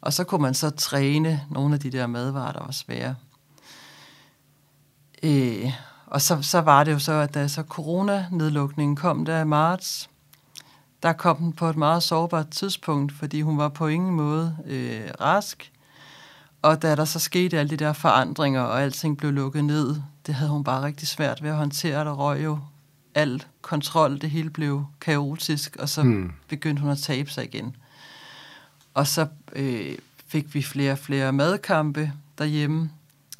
Og 0.00 0.12
så 0.12 0.24
kunne 0.24 0.42
man 0.42 0.54
så 0.54 0.70
træne 0.70 1.40
nogle 1.50 1.74
af 1.74 1.80
de 1.80 1.90
der 1.90 2.06
madvarer, 2.06 2.52
der 2.52 2.64
var 2.64 2.72
svære. 2.72 3.14
Øh, 5.22 5.72
og 6.06 6.20
så, 6.20 6.42
så 6.42 6.60
var 6.60 6.84
det 6.84 6.92
jo 6.92 6.98
så, 6.98 7.12
at 7.12 7.34
da 7.34 7.48
så 7.48 7.62
coronanedlukningen 7.62 8.96
kom 8.96 9.24
der 9.24 9.40
i 9.40 9.44
marts, 9.44 10.10
der 11.02 11.12
kom 11.12 11.36
den 11.36 11.52
på 11.52 11.66
et 11.66 11.76
meget 11.76 12.02
sårbart 12.02 12.48
tidspunkt, 12.48 13.12
fordi 13.12 13.42
hun 13.42 13.58
var 13.58 13.68
på 13.68 13.86
ingen 13.86 14.14
måde 14.14 14.56
øh, 14.66 15.10
rask. 15.20 15.69
Og 16.62 16.82
da 16.82 16.96
der 16.96 17.04
så 17.04 17.18
skete 17.18 17.58
alle 17.58 17.70
de 17.70 17.76
der 17.76 17.92
forandringer, 17.92 18.60
og 18.60 18.82
alting 18.82 19.18
blev 19.18 19.32
lukket 19.32 19.64
ned, 19.64 19.96
det 20.26 20.34
havde 20.34 20.50
hun 20.50 20.64
bare 20.64 20.82
rigtig 20.82 21.08
svært 21.08 21.42
ved 21.42 21.50
at 21.50 21.56
håndtere. 21.56 22.04
Der 22.04 22.12
røg 22.12 22.44
jo 22.44 22.58
al 23.14 23.44
kontrol, 23.62 24.20
det 24.20 24.30
hele 24.30 24.50
blev 24.50 24.84
kaotisk, 25.00 25.76
og 25.76 25.88
så 25.88 26.02
mm. 26.02 26.32
begyndte 26.48 26.82
hun 26.82 26.90
at 26.90 26.98
tabe 26.98 27.30
sig 27.30 27.44
igen. 27.44 27.76
Og 28.94 29.06
så 29.06 29.26
øh, 29.52 29.98
fik 30.26 30.54
vi 30.54 30.62
flere 30.62 30.92
og 30.92 30.98
flere 30.98 31.32
madkampe 31.32 32.12
derhjemme, 32.38 32.90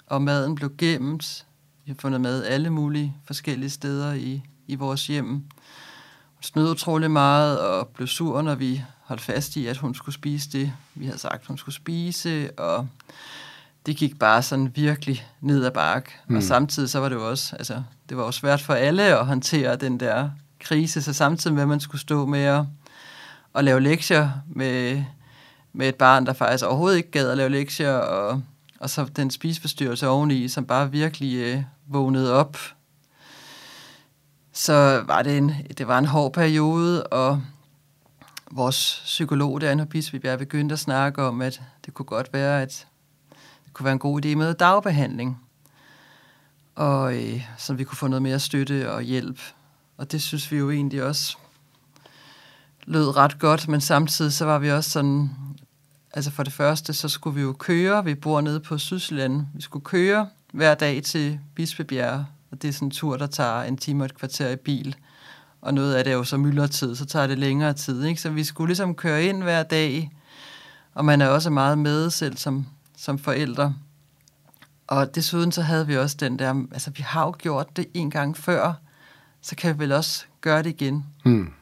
og 0.07 0.23
maden 0.23 0.55
blev 0.55 0.77
gemt. 0.79 1.47
Vi 1.85 1.93
har 1.93 1.97
fundet 2.01 2.21
mad 2.21 2.45
alle 2.45 2.71
mulige 2.71 3.17
forskellige 3.25 3.71
steder 3.71 4.13
i, 4.13 4.43
i 4.67 4.75
vores 4.75 5.07
hjem. 5.07 5.27
Hun 5.27 6.43
snød 6.43 6.71
utrolig 6.71 7.11
meget 7.11 7.61
og 7.61 7.89
blev 7.89 8.07
sur, 8.07 8.43
når 8.43 8.55
vi 8.55 8.85
holdt 9.11 9.23
fast 9.23 9.57
i, 9.57 9.67
at 9.67 9.77
hun 9.77 9.95
skulle 9.95 10.15
spise 10.15 10.51
det, 10.51 10.73
vi 10.95 11.05
havde 11.05 11.19
sagt, 11.19 11.47
hun 11.47 11.59
skulle 11.59 11.75
spise, 11.75 12.51
og 12.59 12.89
det 13.87 13.97
gik 13.97 14.19
bare 14.19 14.43
sådan 14.43 14.73
virkelig 14.77 15.27
ned 15.41 15.65
ad 15.65 15.71
bakke. 15.71 16.11
Mm. 16.27 16.37
Og 16.37 16.43
samtidig 16.43 16.91
så 16.91 17.01
var 17.01 17.09
det 17.09 17.17
jo 17.17 17.31
også, 17.31 17.57
altså, 17.57 17.83
det 18.09 18.17
var 18.17 18.25
jo 18.25 18.31
svært 18.31 18.61
for 18.61 18.75
alle 18.75 19.03
at 19.03 19.27
håndtere 19.27 19.77
den 19.77 20.01
der 20.01 20.31
krise, 20.61 21.03
så 21.03 21.13
samtidig 21.13 21.55
med, 21.55 21.63
at 21.63 21.69
man 21.69 21.81
skulle 21.81 22.01
stå 22.01 22.27
med 22.27 22.41
at, 22.41 22.65
at 23.55 23.65
lave 23.65 23.81
lektier 23.81 24.31
med, 24.47 25.05
med 25.73 25.89
et 25.89 25.95
barn, 25.95 26.27
der 26.27 26.33
faktisk 26.33 26.65
overhovedet 26.65 26.97
ikke 26.97 27.11
gad 27.11 27.31
at 27.31 27.37
lave 27.37 27.51
lektier, 27.51 27.93
og, 27.93 28.43
og 28.81 28.91
så 28.91 29.05
den 29.05 29.31
spiseforstyrrelse 29.31 30.09
oveni, 30.09 30.49
som 30.49 30.67
bare 30.67 30.91
virkelig 30.91 31.37
øh, 31.37 31.63
vågnede 31.87 32.33
op. 32.33 32.59
Så 34.53 35.03
var 35.07 35.23
det 35.23 35.39
en, 35.39 35.53
det 35.79 35.89
var 35.89 35.99
en 35.99 36.07
hård 36.07 36.33
periode, 36.33 37.07
og 37.07 37.43
vores 38.51 39.03
psykolog 39.05 39.61
derinde 39.61 39.85
vi 39.85 39.89
Bispebjerg 39.89 40.39
begyndte 40.39 40.73
at 40.73 40.79
snakke 40.79 41.23
om, 41.23 41.43
at 41.43 41.63
det 41.87 41.95
kunne 41.95 42.07
godt 42.07 42.33
være, 42.33 42.63
at 42.63 42.87
det 43.65 43.73
kunne 43.73 43.85
være 43.85 43.93
en 43.93 43.99
god 43.99 44.25
idé 44.25 44.35
med 44.35 44.55
dagbehandling, 44.55 45.41
og 46.75 47.17
øh, 47.17 47.43
så 47.59 47.75
vi 47.75 47.85
kunne 47.85 47.97
få 47.97 48.07
noget 48.07 48.23
mere 48.23 48.39
støtte 48.39 48.93
og 48.93 49.03
hjælp. 49.03 49.41
Og 49.97 50.13
det 50.13 50.23
synes 50.23 50.53
vi 50.53 50.57
jo 50.57 50.71
egentlig 50.71 51.03
også 51.03 51.37
lød 52.85 53.17
ret 53.17 53.39
godt, 53.39 53.69
men 53.69 53.81
samtidig 53.81 54.33
så 54.33 54.45
var 54.45 54.59
vi 54.59 54.71
også 54.71 54.91
sådan, 54.91 55.31
altså 56.15 56.31
for 56.31 56.43
det 56.43 56.53
første, 56.53 56.93
så 56.93 57.09
skulle 57.09 57.35
vi 57.35 57.43
jo 57.43 57.53
køre, 57.53 58.05
vi 58.05 58.15
bor 58.15 58.41
nede 58.41 58.61
på 58.61 58.79
Sydsjælland, 58.79 59.47
vi 59.55 59.63
skulle 59.63 59.85
køre 59.85 60.29
hver 60.53 60.75
dag 60.75 61.03
til 61.03 61.41
Bispebjerg, 61.55 62.25
og 62.51 62.63
det 62.63 62.69
er 62.69 62.73
sådan 62.73 62.87
en 62.87 62.93
tur, 62.93 63.17
der 63.17 63.27
tager 63.27 63.63
en 63.63 63.77
time 63.77 64.03
og 64.03 64.07
et 64.07 64.15
kvarter 64.15 64.49
i 64.49 64.57
bil, 64.57 64.97
og 65.61 65.75
noget 65.75 65.95
af 65.95 66.05
det 66.05 66.11
er 66.11 66.17
jo 66.17 66.25
så 66.25 66.37
myldretid, 66.37 66.97
så 66.97 67.07
tager 67.07 67.27
det 67.27 67.39
længere 67.39 67.73
tid, 67.73 68.05
ikke? 68.05 68.21
så 68.21 68.31
vi 68.31 68.45
skulle 68.45 68.69
ligesom 68.69 68.95
køre 68.95 69.25
ind 69.25 69.43
hver 69.43 69.63
dag, 69.63 70.11
og 70.95 71.05
man 71.05 71.21
er 71.21 71.29
også 71.29 71.51
meget 71.51 71.79
med 71.79 72.11
selv 72.11 72.37
som, 72.37 72.67
som 72.97 73.19
forældre. 73.19 73.75
Og 74.87 75.15
desuden 75.15 75.53
så 75.53 75.63
havde 75.63 75.87
vi 75.87 75.97
også 75.97 76.17
den 76.21 76.39
der, 76.39 76.65
altså 76.73 76.91
vi 76.91 77.03
har 77.03 77.25
jo 77.25 77.35
gjort 77.39 77.77
det 77.77 77.87
en 77.95 78.11
gang 78.11 78.37
før, 78.37 78.73
så 79.43 79.57
kan 79.57 79.75
vi 79.75 79.79
vel 79.79 79.93
også 79.93 80.25
gøre 80.41 80.63
det 80.63 80.71
igen. 80.71 81.07
Mm. 81.25 81.53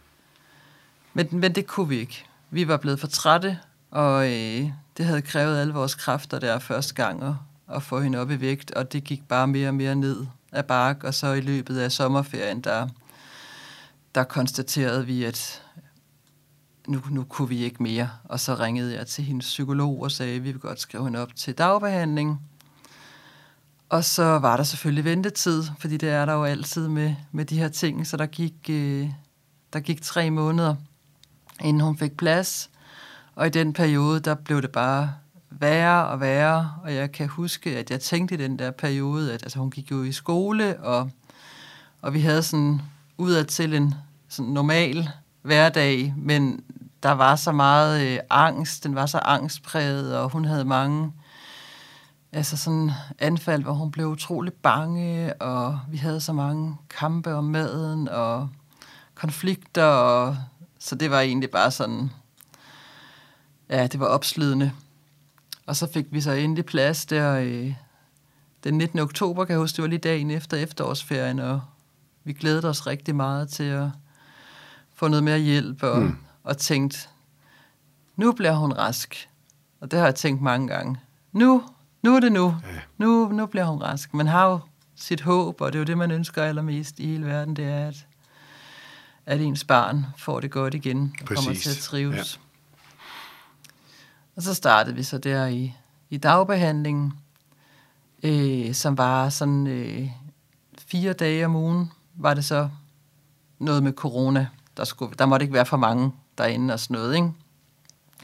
Men, 1.14 1.28
men 1.33 1.55
det 1.55 1.67
kunne 1.67 1.88
vi 1.88 1.99
ikke. 1.99 2.25
Vi 2.50 2.69
var 2.69 2.76
blevet 2.76 3.00
for 3.00 3.07
trætte, 3.07 3.59
og 3.90 4.26
øh, 4.26 4.71
det 4.97 5.07
havde 5.07 5.23
krævet 5.23 5.59
alle 5.59 5.73
vores 5.73 5.95
kræfter 5.95 6.38
der 6.38 6.59
første 6.59 6.95
gang 6.95 7.23
at, 7.23 7.35
at 7.76 7.83
få 7.83 8.00
hende 8.00 8.19
op 8.19 8.31
i 8.31 8.40
vægt, 8.40 8.71
og 8.71 8.93
det 8.93 9.05
gik 9.05 9.28
bare 9.28 9.47
mere 9.47 9.69
og 9.69 9.75
mere 9.75 9.95
ned 9.95 10.26
af 10.52 10.64
bark, 10.64 11.05
og 11.05 11.14
så 11.14 11.33
i 11.33 11.40
løbet 11.40 11.78
af 11.78 11.93
sommerferien, 11.93 12.61
der, 12.61 12.88
der 14.18 14.25
konstaterede 14.25 15.06
vi, 15.06 15.25
at 15.25 15.62
nu, 16.88 17.02
nu 17.10 17.25
kunne 17.25 17.48
vi 17.48 17.64
ikke 17.64 17.82
mere. 17.82 18.10
Og 18.25 18.40
så 18.40 18.54
ringede 18.54 18.94
jeg 18.94 19.06
til 19.06 19.25
hendes 19.25 19.46
psykolog 19.46 20.02
og 20.02 20.10
sagde, 20.10 20.37
at 20.37 20.44
vi 20.44 20.52
vil 20.52 20.60
godt 20.60 20.80
skrive 20.80 21.04
hende 21.04 21.18
op 21.18 21.34
til 21.37 21.54
dagbehandling. 21.54 22.40
Og 23.88 24.04
så 24.04 24.22
var 24.25 24.56
der 24.56 24.64
selvfølgelig 24.64 25.04
ventetid, 25.04 25.64
fordi 25.78 25.96
det 25.96 26.08
er 26.08 26.25
der 26.25 26.32
jo 26.32 26.44
altid 26.44 26.88
med, 26.88 27.14
med 27.32 27.44
de 27.44 27.58
her 27.58 27.68
ting. 27.68 28.06
Så 28.06 28.16
der 28.16 28.26
gik, 28.26 28.54
øh, 28.70 29.10
der 29.72 29.80
gik 29.80 30.02
tre 30.02 30.30
måneder, 30.30 30.75
inden 31.60 31.80
hun 31.80 31.98
fik 31.98 32.16
plads. 32.16 32.70
Og 33.34 33.46
i 33.46 33.50
den 33.50 33.72
periode, 33.72 34.20
der 34.20 34.34
blev 34.34 34.62
det 34.62 34.72
bare 34.72 35.14
værre 35.50 36.06
og 36.06 36.20
værre. 36.20 36.75
Og 36.82 36.94
jeg 36.94 37.12
kan 37.12 37.28
huske, 37.28 37.76
at 37.76 37.90
jeg 37.90 38.00
tænkte 38.00 38.34
i 38.34 38.38
den 38.38 38.58
der 38.58 38.70
periode, 38.70 39.34
at 39.34 39.42
altså, 39.42 39.58
hun 39.58 39.70
gik 39.70 39.90
jo 39.90 40.02
i 40.02 40.12
skole, 40.12 40.80
og, 40.80 41.10
og 42.02 42.14
vi 42.14 42.20
havde 42.20 42.42
sådan 42.42 42.80
udadtil 43.18 43.75
en 43.75 43.94
sådan 44.28 44.52
normal 44.52 45.08
hverdag, 45.42 46.14
men 46.16 46.61
der 47.02 47.12
var 47.12 47.37
så 47.37 47.52
meget 47.52 48.06
øh, 48.06 48.18
angst, 48.30 48.85
den 48.85 48.94
var 48.94 49.06
så 49.06 49.18
angstpræget, 49.18 50.18
og 50.18 50.30
hun 50.30 50.44
havde 50.44 50.64
mange 50.64 51.12
altså 52.32 52.56
sådan 52.56 52.90
anfald, 53.18 53.62
hvor 53.62 53.73
hun 53.73 53.90
blev 53.90 54.06
utrolig 54.06 54.52
bange, 54.52 55.35
og 55.42 55.80
vi 55.88 55.97
havde 55.97 56.20
så 56.20 56.32
mange 56.32 56.76
kampe 56.90 57.35
om 57.35 57.44
maden, 57.44 58.08
og 58.08 58.49
konflikter, 59.14 59.85
og, 59.85 60.37
så 60.78 60.94
det 60.94 61.11
var 61.11 61.20
egentlig 61.20 61.50
bare 61.50 61.70
sådan, 61.70 62.11
ja, 63.70 63.87
det 63.87 64.00
var 64.00 64.06
opslidende. 64.06 64.73
Og 65.66 65.76
så 65.76 65.92
fik 65.92 66.06
vi 66.11 66.20
så 66.20 66.32
endelig 66.32 66.66
plads 66.66 67.06
der 67.06 67.35
øh, 67.35 67.75
den 68.64 68.78
19. 68.78 68.99
oktober, 68.99 69.44
kan 69.44 69.52
jeg 69.52 69.61
huske, 69.61 69.76
det 69.76 69.82
var 69.82 69.88
lige 69.88 69.99
dagen 69.99 70.30
efter 70.30 70.56
efterårsferien, 70.56 71.38
og 71.38 71.61
vi 72.25 72.32
glædede 72.32 72.68
os 72.68 72.87
rigtig 72.87 73.16
meget 73.16 73.49
til 73.49 73.64
at 73.64 73.88
få 74.99 75.09
noget 75.09 75.25
mere 75.25 75.38
hjælp, 75.38 75.83
og, 75.83 76.02
mm. 76.02 76.17
og 76.45 76.59
tænkt, 76.59 77.11
nu 78.17 78.33
bliver 78.33 78.52
hun 78.52 78.73
rask. 78.73 79.28
Og 79.81 79.90
det 79.90 79.99
har 79.99 80.07
jeg 80.07 80.14
tænkt 80.14 80.43
mange 80.43 80.69
gange. 80.69 80.97
Nu 81.33 81.62
nu 82.02 82.17
er 82.17 82.21
det 82.21 82.33
nu. 82.33 82.47
Ja. 82.47 82.81
nu. 82.99 83.28
Nu 83.28 83.47
bliver 83.47 83.64
hun 83.64 83.83
rask. 83.83 84.14
Man 84.14 84.26
har 84.26 84.47
jo 84.47 84.59
sit 84.97 85.21
håb, 85.21 85.61
og 85.61 85.73
det 85.73 85.78
er 85.78 85.81
jo 85.81 85.85
det, 85.85 85.99
man 85.99 86.11
ønsker 86.11 86.43
allermest 86.43 87.00
i 87.00 87.07
hele 87.07 87.26
verden, 87.26 87.57
det 87.57 87.64
er, 87.64 87.88
at, 87.88 88.07
at 89.26 89.40
ens 89.40 89.64
barn 89.64 90.07
får 90.17 90.40
det 90.40 90.50
godt 90.50 90.75
igen 90.75 91.14
og 91.21 91.26
Præcis. 91.26 91.45
kommer 91.45 91.61
til 91.61 91.71
at 91.71 91.76
trives. 91.76 92.37
Ja. 92.37 92.40
Og 94.37 94.43
så 94.43 94.55
startede 94.55 94.97
vi 94.97 95.02
så 95.02 95.19
der 95.19 95.47
i, 95.47 95.75
i 96.11 96.17
dagbehandlingen, 96.17 97.12
øh, 98.23 98.75
som 98.75 98.99
var 98.99 99.28
sådan 99.28 99.67
øh, 99.67 100.11
fire 100.78 101.12
dage 101.12 101.45
om 101.47 101.57
ugen, 101.57 101.93
var 102.14 102.35
det 102.35 102.45
så 102.45 102.69
noget 103.59 103.83
med 103.83 103.93
corona. 103.93 104.47
Der, 104.78 104.85
skulle, 104.85 105.14
der 105.18 105.26
måtte 105.26 105.44
ikke 105.44 105.54
være 105.54 105.66
for 105.66 105.76
mange 105.76 106.12
derinde 106.38 106.75
og 106.75 106.80
sådan 106.80 106.94
noget, 106.94 107.14
ikke? 107.14 107.32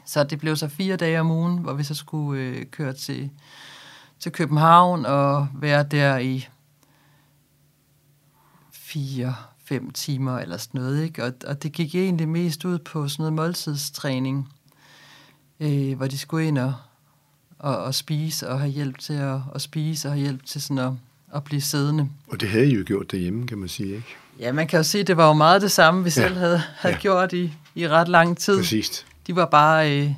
Så 0.05 0.23
det 0.23 0.39
blev 0.39 0.55
så 0.55 0.67
fire 0.67 0.95
dage 0.95 1.19
om 1.19 1.31
ugen, 1.31 1.57
hvor 1.57 1.73
vi 1.73 1.83
så 1.83 1.93
skulle 1.93 2.41
øh, 2.41 2.65
køre 2.65 2.93
til, 2.93 3.29
til 4.19 4.31
København 4.31 5.05
og 5.05 5.47
være 5.53 5.83
der 5.83 6.17
i 6.17 6.47
fire, 8.71 9.35
fem 9.65 9.91
timer 9.91 10.39
eller 10.39 10.57
sådan 10.57 10.81
noget. 10.81 11.03
Ikke? 11.03 11.23
Og, 11.23 11.33
og 11.47 11.63
det 11.63 11.71
gik 11.71 11.95
egentlig 11.95 12.29
mest 12.29 12.65
ud 12.65 12.79
på 12.79 13.07
sådan 13.07 13.23
noget 13.23 13.33
måltidstræning, 13.33 14.53
øh, 15.59 15.97
hvor 15.97 16.07
de 16.07 16.17
skulle 16.17 16.47
ind 16.47 16.57
og, 16.57 16.73
og, 17.59 17.77
og 17.77 17.95
spise 17.95 18.49
og 18.49 18.59
have 18.59 18.71
hjælp 18.71 18.99
til 18.99 19.13
at, 19.13 19.41
og 19.51 19.61
spise 19.61 20.07
og 20.07 20.11
have 20.13 20.21
hjælp 20.21 20.45
til 20.45 20.61
sådan 20.61 20.77
at, 20.77 20.93
at 21.35 21.43
blive 21.43 21.61
siddende. 21.61 22.09
Og 22.27 22.41
det 22.41 22.49
havde 22.49 22.69
I 22.69 22.75
jo 22.75 22.83
gjort 22.85 23.11
derhjemme, 23.11 23.47
kan 23.47 23.57
man 23.57 23.69
sige, 23.69 23.95
ikke? 23.95 24.15
Ja, 24.39 24.51
man 24.51 24.67
kan 24.67 24.77
jo 24.77 24.83
sige, 24.83 25.01
at 25.01 25.07
det 25.07 25.17
var 25.17 25.27
jo 25.27 25.33
meget 25.33 25.61
det 25.61 25.71
samme, 25.71 26.03
vi 26.03 26.09
ja. 26.09 26.11
selv 26.11 26.37
havde, 26.37 26.61
havde 26.75 26.95
ja. 26.95 27.01
gjort 27.01 27.33
i, 27.33 27.53
i 27.75 27.87
ret 27.87 28.07
lang 28.07 28.37
tid. 28.37 28.57
Præcis 28.57 29.05
de 29.27 29.35
var 29.35 29.45
bare, 29.45 29.91
øh, 29.91 30.11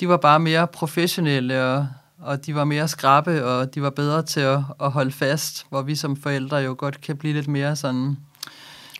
de 0.00 0.08
var 0.08 0.16
bare 0.16 0.40
mere 0.40 0.66
professionelle, 0.66 1.64
og, 1.64 1.88
og 2.18 2.46
de 2.46 2.54
var 2.54 2.64
mere 2.64 2.88
skrappe, 2.88 3.44
og 3.44 3.74
de 3.74 3.82
var 3.82 3.90
bedre 3.90 4.22
til 4.22 4.40
at, 4.40 4.60
at 4.80 4.90
holde 4.90 5.12
fast, 5.12 5.66
hvor 5.68 5.82
vi 5.82 5.96
som 5.96 6.16
forældre 6.16 6.56
jo 6.56 6.74
godt 6.78 7.00
kan 7.00 7.16
blive 7.16 7.34
lidt 7.34 7.48
mere 7.48 7.76
sådan 7.76 8.16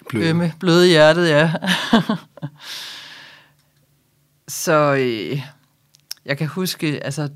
bløde, 0.08 0.28
ømme, 0.28 0.52
bløde 0.60 0.86
hjertet, 0.86 1.28
ja. 1.28 1.52
Så 4.48 4.94
øh, 4.94 5.42
jeg 6.24 6.38
kan 6.38 6.46
huske, 6.46 7.04
altså 7.04 7.28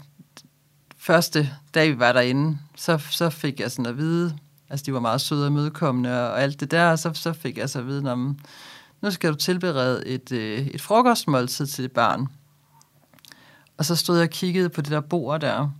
første 1.08 1.50
dag 1.74 1.90
vi 1.90 1.98
var 1.98 2.12
derinde, 2.12 2.58
så, 2.76 2.98
så 2.98 3.30
fik 3.30 3.60
jeg 3.60 3.70
sådan 3.70 3.86
at 3.86 3.96
vide, 3.96 4.38
altså 4.68 4.86
de 4.86 4.92
var 4.92 5.00
meget 5.00 5.20
søde 5.20 5.46
og 5.46 5.52
mødekommende 5.52 6.30
og 6.30 6.42
alt 6.42 6.60
det 6.60 6.70
der, 6.70 6.96
så, 6.96 7.10
så 7.14 7.32
fik 7.32 7.58
jeg 7.58 7.70
så 7.70 7.78
at 7.78 7.86
vide, 7.86 8.12
om 8.12 8.38
nu 9.02 9.10
skal 9.10 9.30
du 9.30 9.36
tilberede 9.36 10.06
et, 10.06 10.32
øh, 10.32 10.58
et 10.58 10.80
frokostmåltid 10.80 11.66
til 11.66 11.84
dit 11.84 11.92
barn. 11.92 12.26
Og 13.76 13.84
så 13.84 13.96
stod 13.96 14.16
jeg 14.16 14.24
og 14.24 14.30
kiggede 14.30 14.68
på 14.68 14.80
det 14.80 14.90
der 14.90 15.00
bord 15.00 15.40
der, 15.40 15.70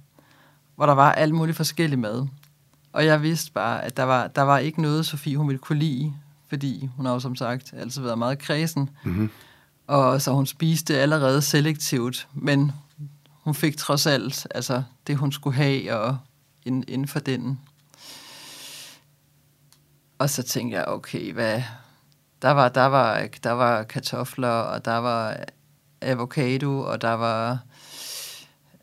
hvor 0.77 0.87
der 0.87 0.95
var 0.95 1.13
alt 1.13 1.35
muligt 1.35 1.57
forskelligt 1.57 2.01
mad. 2.01 2.27
Og 2.93 3.05
jeg 3.05 3.23
vidste 3.23 3.53
bare, 3.53 3.85
at 3.85 3.97
der 3.97 4.03
var, 4.03 4.27
der 4.27 4.43
var 4.43 4.59
ikke 4.59 4.83
noget, 4.83 5.07
Sofie 5.07 5.37
hun 5.37 5.49
ville 5.49 5.59
kunne 5.59 5.79
lide, 5.79 6.13
fordi 6.49 6.89
hun 6.97 7.07
har 7.07 7.13
jo 7.13 7.21
som 7.21 7.37
sagt 7.37 7.73
altid 7.77 8.03
været 8.03 8.19
meget 8.19 8.39
kredsen. 8.39 8.91
Mm-hmm. 9.05 9.31
Og 9.87 10.23
så 10.23 10.33
hun 10.33 10.47
spiste 10.47 10.99
allerede 10.99 11.43
selektivt, 11.43 12.29
men 12.35 12.73
hun 13.49 13.55
fik 13.55 13.77
trods 13.77 14.07
alt 14.07 14.47
altså, 14.51 14.83
det, 15.07 15.17
hun 15.17 15.33
skulle 15.33 15.57
have, 15.57 15.95
og 15.95 16.19
inden, 16.65 16.85
inden 16.89 17.09
for 17.09 17.19
den 17.19 17.61
Og 20.19 20.31
så 20.31 20.43
tænkte 20.43 20.77
jeg, 20.77 20.85
okay, 20.89 21.33
hvad... 21.33 21.63
Der 22.43 22.51
var, 22.51 22.69
der 22.69 22.85
var, 22.85 23.27
der 23.43 23.51
var 23.51 23.83
kartofler, 23.83 24.49
og 24.49 24.85
der 24.85 24.97
var 24.97 25.37
avocado, 26.01 26.81
og 26.81 27.03
der 27.03 27.13
var 27.13 27.59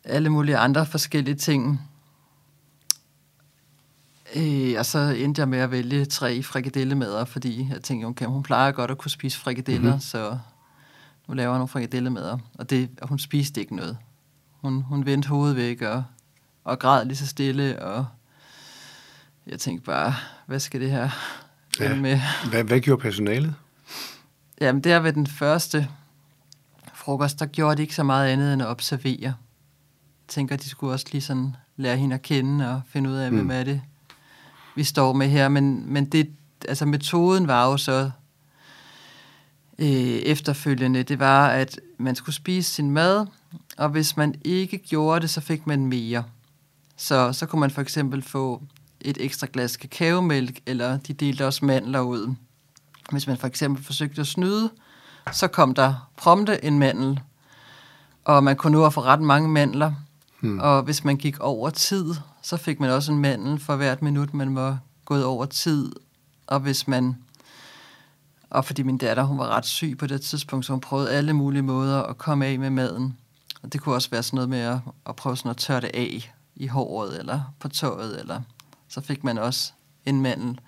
alle 0.04 0.30
mulige 0.30 0.58
andre 0.58 0.86
forskellige 0.86 1.36
ting. 1.36 1.82
Øh, 4.36 4.76
og 4.78 4.86
så 4.86 5.00
endte 5.00 5.40
jeg 5.40 5.50
med 5.50 5.60
at 5.60 5.72
vælge 5.72 6.06
tre 6.06 6.44
frikadellemad, 6.44 7.26
fordi 7.26 7.68
jeg 7.72 7.82
tænkte, 7.82 8.06
okay, 8.06 8.26
hun 8.26 8.44
plejer 8.44 8.72
godt 8.72 8.92
at 8.92 8.98
kunne 8.98 9.12
spise 9.12 9.40
frikadeller, 9.40 9.90
mm-hmm. 9.90 10.00
så 10.00 10.38
nu 11.28 11.34
laver 11.34 11.50
jeg 11.50 11.58
nogle 11.58 11.68
frikadellemad. 11.68 12.38
Og, 12.54 12.70
det, 12.70 12.90
og 13.02 13.08
hun 13.08 13.20
spiste 13.20 13.62
ikke 13.62 13.76
noget. 13.76 13.98
Hun, 14.66 14.82
hun 14.82 15.06
vendte 15.06 15.30
hovedet 15.30 15.56
væk 15.56 15.82
og, 15.82 16.04
og 16.64 16.80
græd 16.80 17.06
lige 17.06 17.18
så 17.18 17.28
stille, 17.28 17.82
og 17.82 18.06
jeg 19.48 19.60
tænkte 19.60 19.86
bare, 19.86 20.16
hvad 20.46 20.60
skal 20.60 20.82
det 20.82 20.92
her 20.92 21.10
ja. 21.80 21.96
med? 21.96 22.22
Hvad, 22.50 22.64
hvad 22.64 22.80
gjorde 22.80 23.02
personalet? 23.02 23.54
Jamen, 24.62 24.84
der 24.84 25.00
ved 25.00 25.14
den 25.14 25.28
første 25.28 25.88
frokost, 26.94 27.40
der 27.40 27.46
gjorde 27.46 27.78
de 27.78 27.82
ikke 27.82 27.96
så 27.96 28.04
meget 28.04 28.30
andet 28.30 28.54
end 28.54 28.62
at 28.62 28.68
observere. 28.68 29.20
Jeg 29.22 29.34
tænker, 30.28 30.56
de 30.56 30.70
skulle 30.70 30.94
også 30.94 31.06
lige 31.12 31.22
sådan 31.22 31.56
lære 31.78 31.98
hende 31.98 32.16
at 32.16 32.22
kende 32.22 32.70
og 32.72 32.82
finde 32.88 33.10
ud 33.10 33.16
af, 33.16 33.32
mm. 33.32 33.38
hvem 33.38 33.52
er 33.52 33.64
det, 33.64 33.82
vi 34.76 34.84
står 34.84 35.14
med 35.14 35.28
her. 35.28 35.48
Men, 35.48 35.94
men 35.94 36.06
det, 36.06 36.30
altså 36.68 36.86
metoden 36.86 37.48
var 37.48 37.66
jo 37.66 37.78
så 37.78 38.12
øh, 39.80 39.88
efterfølgende, 39.88 41.04
det 41.04 41.20
var, 41.20 41.48
at 41.48 41.80
man 41.98 42.16
skulle 42.16 42.36
spise 42.36 42.72
sin 42.72 42.92
mad, 42.92 43.26
og 43.78 43.90
hvis 43.90 44.18
man 44.18 44.36
ikke 44.46 44.78
gjorde 44.78 45.22
det, 45.22 45.30
så 45.30 45.42
fik 45.42 45.68
man 45.68 45.86
mere. 45.86 46.24
Så, 46.98 47.34
så 47.34 47.46
kunne 47.46 47.60
man 47.60 47.72
for 47.72 47.82
eksempel 47.82 48.22
få 48.22 48.64
et 49.02 49.18
ekstra 49.20 49.48
glas 49.54 49.78
kakaomælk, 49.78 50.60
eller 50.66 50.98
de 50.98 51.14
delte 51.14 51.48
også 51.48 51.66
mandler 51.66 52.00
ud. 52.00 52.36
Hvis 53.12 53.28
man 53.28 53.38
for 53.38 53.48
eksempel 53.48 53.84
forsøgte 53.84 54.22
at 54.22 54.28
snyde, 54.28 54.70
så 55.32 55.48
kom 55.48 55.74
der 55.74 56.10
prompte 56.18 56.66
en 56.66 56.80
mandel, 56.80 57.20
og 58.24 58.44
man 58.44 58.56
kunne 58.56 58.72
nu 58.72 58.86
at 58.86 58.94
få 58.94 59.02
ret 59.02 59.22
mange 59.22 59.50
mandler. 59.50 59.94
Hmm. 60.40 60.60
Og 60.60 60.84
hvis 60.84 61.04
man 61.04 61.18
gik 61.18 61.40
over 61.40 61.70
tid, 61.70 62.16
så 62.42 62.58
fik 62.58 62.80
man 62.80 62.90
også 62.90 63.12
en 63.12 63.20
mandel 63.20 63.60
for 63.60 63.76
hvert 63.76 64.02
minut, 64.02 64.34
man 64.34 64.56
var 64.56 64.80
gået 65.06 65.26
over 65.26 65.46
tid. 65.46 65.92
Og 66.48 66.60
hvis 66.60 66.88
man... 66.88 67.16
Og 68.50 68.66
fordi 68.66 68.84
min 68.84 68.98
datter, 68.98 69.24
hun 69.24 69.38
var 69.38 69.48
ret 69.48 69.66
syg 69.66 69.96
på 70.00 70.08
det 70.08 70.22
tidspunkt, 70.22 70.66
så 70.66 70.74
hun 70.74 70.80
prøvede 70.80 71.12
alle 71.12 71.34
mulige 71.34 71.62
måder 71.62 72.04
at 72.04 72.18
komme 72.18 72.46
af 72.46 72.60
med 72.60 72.70
maden. 72.70 73.18
Og 73.66 73.74
det 73.74 73.82
kunne 73.82 73.96
også 73.96 74.10
være 74.10 74.24
sådan 74.24 74.36
noget 74.36 74.50
med 74.50 74.60
at, 74.60 74.78
at 75.10 75.16
prøve 75.16 75.38
sådan 75.38 75.50
at 75.50 75.58
tørre 75.58 75.82
det 75.82 75.92
af 75.94 76.34
i 76.56 76.68
håret, 76.68 77.20
eller 77.20 77.42
på 77.60 77.68
tøjet, 77.68 78.20
eller 78.20 78.42
så 78.88 79.02
fik 79.02 79.24
man 79.24 79.38
også 79.38 79.72
en 80.06 80.22
mandel. 80.22 80.60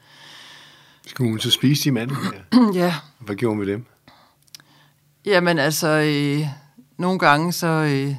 Skulle 1.08 1.30
hun 1.30 1.40
så 1.40 1.52
spise 1.52 1.84
de 1.84 1.92
mandler? 1.92 2.18
ja. 2.82 2.96
Hvad 3.20 3.36
gjorde 3.36 3.56
hun 3.56 3.66
med 3.66 3.74
dem? 3.74 3.86
Jamen 5.26 5.60
altså, 5.60 5.88
øh, 5.88 6.48
nogle 6.98 7.20
gange 7.20 7.52
så, 7.52 7.68
øh, 7.68 8.16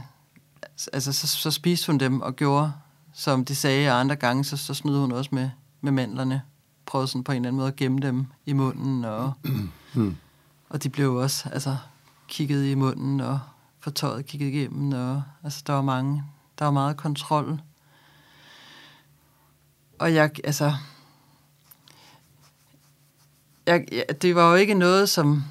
altså, 0.93 1.13
så, 1.13 1.27
så 1.27 1.51
spiste 1.51 1.87
hun 1.87 1.99
dem 1.99 2.21
og 2.21 2.37
gjorde, 2.37 2.73
som 3.15 3.45
de 3.45 3.55
sagde, 3.55 3.91
og 3.91 4.01
andre 4.01 4.17
gange 4.17 4.45
så, 4.45 4.57
så 4.57 4.75
snød 4.75 4.99
hun 4.99 5.13
også 5.13 5.31
med, 5.33 5.51
med 5.81 5.93
mandlerne. 5.93 6.43
Prøvede 6.87 7.09
sådan 7.09 7.25
på 7.25 7.33
en 7.33 7.37
eller 7.37 7.49
anden 7.49 7.57
måde 7.57 7.69
at 7.69 7.77
gemme 7.77 7.99
dem 7.99 8.27
i 8.47 8.53
munden, 8.53 9.05
og, 9.05 9.33
mm. 9.95 10.17
og 10.69 10.83
de 10.83 10.89
blev 10.89 11.15
også 11.15 11.49
altså, 11.53 11.77
kigget 12.29 12.67
i 12.67 12.75
munden, 12.75 13.21
og 13.21 13.41
fortøjet 13.81 14.27
kigget 14.27 14.49
igennem, 14.49 14.93
og 14.93 15.23
altså, 15.45 15.63
der 15.67 15.73
var 15.73 15.83
mange, 15.83 16.25
der 16.59 16.65
var 16.65 16.73
meget 16.73 16.97
kontrol. 16.97 17.61
Og 19.99 20.15
jeg, 20.15 20.31
altså, 20.45 20.75
jeg, 23.67 23.87
det 24.23 24.35
var 24.35 24.51
jo 24.51 24.55
ikke 24.55 24.75
noget, 24.75 25.09
som, 25.09 25.45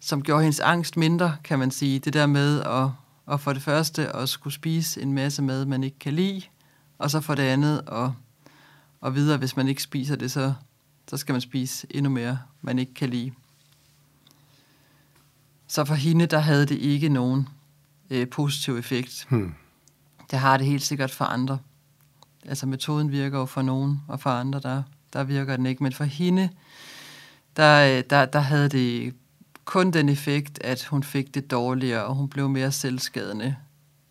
som 0.00 0.22
gjorde 0.22 0.42
hendes 0.42 0.60
angst 0.60 0.96
mindre, 0.96 1.36
kan 1.44 1.58
man 1.58 1.70
sige. 1.70 1.98
Det 1.98 2.12
der 2.12 2.26
med 2.26 2.60
at, 2.60 2.90
at 3.34 3.40
for 3.40 3.52
det 3.52 3.62
første 3.62 4.16
at 4.16 4.28
skulle 4.28 4.54
spise 4.54 5.02
en 5.02 5.12
masse 5.12 5.42
mad, 5.42 5.64
man 5.64 5.84
ikke 5.84 5.98
kan 5.98 6.12
lide, 6.12 6.42
og 6.98 7.10
så 7.10 7.20
for 7.20 7.34
det 7.34 7.42
andet 7.42 7.82
at, 7.92 8.10
at 9.06 9.14
vide, 9.14 9.32
at 9.32 9.38
hvis 9.38 9.56
man 9.56 9.68
ikke 9.68 9.82
spiser 9.82 10.16
det, 10.16 10.30
så, 10.30 10.54
så 11.08 11.16
skal 11.16 11.32
man 11.32 11.40
spise 11.40 11.86
endnu 11.90 12.10
mere, 12.10 12.38
man 12.60 12.78
ikke 12.78 12.94
kan 12.94 13.08
lide. 13.08 13.32
Så 15.74 15.84
for 15.84 15.94
hende, 15.94 16.26
der 16.26 16.38
havde 16.38 16.66
det 16.66 16.78
ikke 16.78 17.08
nogen 17.08 17.48
øh, 18.10 18.28
positiv 18.28 18.76
effekt. 18.76 19.26
Hmm. 19.28 19.54
Det 20.30 20.38
har 20.38 20.56
det 20.56 20.66
helt 20.66 20.82
sikkert 20.82 21.10
for 21.10 21.24
andre. 21.24 21.58
Altså 22.44 22.66
metoden 22.66 23.10
virker 23.10 23.38
jo 23.38 23.46
for 23.46 23.62
nogen, 23.62 24.00
og 24.08 24.20
for 24.20 24.30
andre, 24.30 24.60
der, 24.60 24.82
der 25.12 25.24
virker 25.24 25.56
den 25.56 25.66
ikke. 25.66 25.82
Men 25.82 25.92
for 25.92 26.04
hende, 26.04 26.48
der, 27.56 28.02
der, 28.02 28.24
der 28.24 28.38
havde 28.38 28.68
det 28.68 29.14
kun 29.64 29.90
den 29.90 30.08
effekt, 30.08 30.58
at 30.64 30.84
hun 30.84 31.02
fik 31.02 31.34
det 31.34 31.50
dårligere, 31.50 32.04
og 32.04 32.14
hun 32.14 32.28
blev 32.28 32.48
mere 32.48 32.72
selvskadende, 32.72 33.56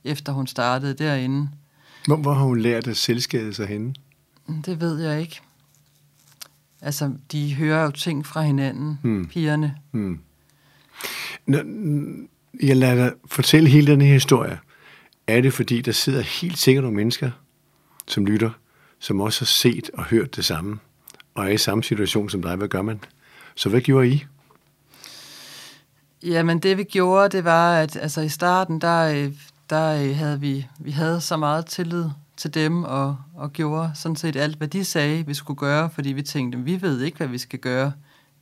efter 0.04 0.34
hun 0.34 0.48
startede 0.48 0.94
derinde. 0.94 1.50
Hvor, 2.06 2.16
hvor 2.16 2.34
har 2.34 2.44
hun 2.44 2.60
lært 2.60 2.88
at 2.88 2.98
selvskade 2.98 3.54
sig 3.54 3.68
henne? 3.68 3.94
Det 4.66 4.82
ved 4.82 5.02
jeg 5.02 5.22
ikke. 5.22 5.42
Altså, 6.82 7.14
de 7.32 7.56
hører 7.56 7.84
jo 7.84 7.92
ting 7.92 8.26
fra 8.26 8.42
hinanden, 8.42 9.00
hmm. 9.02 9.28
pigerne. 9.28 9.76
Hmm. 9.92 10.20
Jeg 12.64 12.78
lader 12.78 12.96
dig 12.96 13.14
fortælle 13.26 13.70
hele 13.70 13.92
den 13.92 14.02
her 14.02 14.14
historie. 14.14 14.60
Er 15.28 15.42
det 15.42 15.54
fordi, 15.54 15.82
der 15.82 15.92
sidder 15.92 16.22
helt 16.22 16.58
sikkert 16.58 16.84
nogle 16.84 16.98
mennesker, 16.98 17.32
som 18.08 18.26
lytter, 18.26 18.50
som 19.00 19.22
også 19.22 19.42
har 19.42 19.46
set 19.46 19.90
og 19.94 20.04
hørt 20.04 20.36
det 20.36 20.46
samme, 20.46 20.80
og 21.36 21.46
er 21.46 21.50
i 21.50 21.58
samme 21.58 21.84
situation 21.84 22.30
som 22.30 22.42
dig? 22.42 22.56
Hvad 22.56 22.68
gør 22.68 22.82
man? 22.82 23.00
Så 23.56 23.70
hvad 23.70 23.82
gjorde 23.82 24.08
I? 24.08 24.26
Jamen 26.24 26.60
det 26.60 26.78
vi 26.78 26.84
gjorde, 26.84 27.38
det 27.38 27.44
var, 27.44 27.78
at 27.78 27.96
altså, 27.96 28.22
i 28.22 28.30
starten, 28.30 28.82
der, 28.82 29.04
øh, 29.04 29.34
der 29.70 30.04
øh, 30.04 30.16
havde 30.16 30.40
vi, 30.40 30.68
vi 30.80 30.92
havde 30.92 31.22
så 31.22 31.38
meget 31.38 31.66
tillid 31.66 32.06
til 32.38 32.54
dem, 32.54 32.84
og, 32.84 33.18
og 33.36 33.54
gjorde 33.54 33.92
sådan 33.96 34.16
set 34.16 34.36
alt, 34.36 34.58
hvad 34.58 34.68
de 34.68 34.86
sagde, 34.86 35.26
vi 35.26 35.34
skulle 35.34 35.58
gøre, 35.58 35.90
fordi 35.90 36.10
vi 36.14 36.22
tænkte, 36.22 36.60
vi 36.60 36.82
ved 36.82 37.02
ikke, 37.02 37.18
hvad 37.18 37.28
vi 37.28 37.38
skal 37.38 37.60
gøre. 37.60 37.92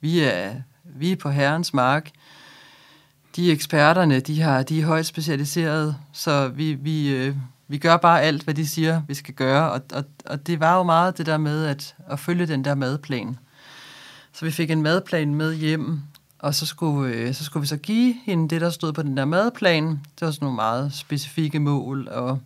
Vi 0.01 0.19
er, 0.19 0.55
vi 0.83 1.11
er 1.11 1.15
på 1.15 1.29
herrens 1.29 1.73
mark. 1.73 2.11
De 3.35 3.51
eksperterne, 3.51 4.19
de, 4.19 4.41
har, 4.41 4.63
de 4.63 4.81
er 4.81 4.85
højt 4.85 5.05
specialiseret, 5.05 5.95
så 6.11 6.47
vi, 6.47 6.73
vi, 6.73 7.09
øh, 7.09 7.35
vi 7.67 7.77
gør 7.77 7.97
bare 7.97 8.21
alt, 8.21 8.43
hvad 8.43 8.53
de 8.53 8.67
siger, 8.67 9.01
vi 9.07 9.13
skal 9.13 9.33
gøre. 9.33 9.71
Og, 9.71 9.81
og, 9.93 10.03
og 10.25 10.47
det 10.47 10.59
var 10.59 10.77
jo 10.77 10.83
meget 10.83 11.17
det 11.17 11.25
der 11.25 11.37
med 11.37 11.65
at, 11.65 11.95
at 12.09 12.19
følge 12.19 12.45
den 12.45 12.65
der 12.65 12.75
madplan. 12.75 13.37
Så 14.33 14.45
vi 14.45 14.51
fik 14.51 14.71
en 14.71 14.81
madplan 14.81 15.35
med 15.35 15.55
hjem, 15.55 16.01
og 16.39 16.55
så 16.55 16.65
skulle, 16.65 17.13
øh, 17.13 17.33
så 17.33 17.43
skulle 17.43 17.61
vi 17.61 17.67
så 17.67 17.77
give 17.77 18.15
hende 18.25 18.49
det, 18.49 18.61
der 18.61 18.69
stod 18.69 18.93
på 18.93 19.01
den 19.01 19.17
der 19.17 19.25
madplan. 19.25 19.87
Det 19.87 20.21
var 20.21 20.31
sådan 20.31 20.45
nogle 20.45 20.55
meget 20.55 20.93
specifikke 20.93 21.59
mål, 21.59 22.07
og, 22.07 22.39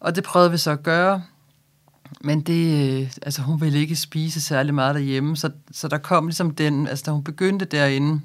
og 0.00 0.16
det 0.16 0.24
prøvede 0.24 0.50
vi 0.50 0.56
så 0.56 0.70
at 0.70 0.82
gøre. 0.82 1.22
Men 2.20 2.40
det, 2.40 3.00
øh, 3.00 3.12
altså 3.22 3.42
hun 3.42 3.60
ville 3.60 3.78
ikke 3.78 3.96
spise 3.96 4.40
særlig 4.40 4.74
meget 4.74 4.94
derhjemme, 4.94 5.36
så, 5.36 5.50
så 5.72 5.88
der 5.88 5.98
kom 5.98 6.26
ligesom 6.26 6.54
den, 6.54 6.86
altså 6.86 7.04
da 7.06 7.10
hun 7.10 7.24
begyndte 7.24 7.64
derinde, 7.64 8.20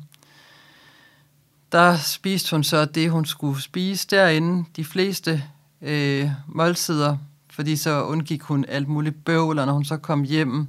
der 1.74 1.98
spiste 1.98 2.52
hun 2.52 2.64
så 2.64 2.86
det, 2.86 3.12
hun 3.12 3.26
skulle 3.26 3.62
spise 3.62 4.08
derinde, 4.10 4.66
de 4.76 4.86
fleste 4.86 5.44
øh, 5.82 6.30
måltider, 6.48 7.18
fordi 7.52 7.76
så 7.76 8.04
undgik 8.04 8.42
hun 8.42 8.66
alt 8.66 8.88
muligt 8.88 9.26
bøvl, 9.26 9.60
og 9.60 9.66
når 9.66 9.74
hun 9.74 9.86
så 9.86 9.98
kom 9.98 10.24
hjem, 10.24 10.68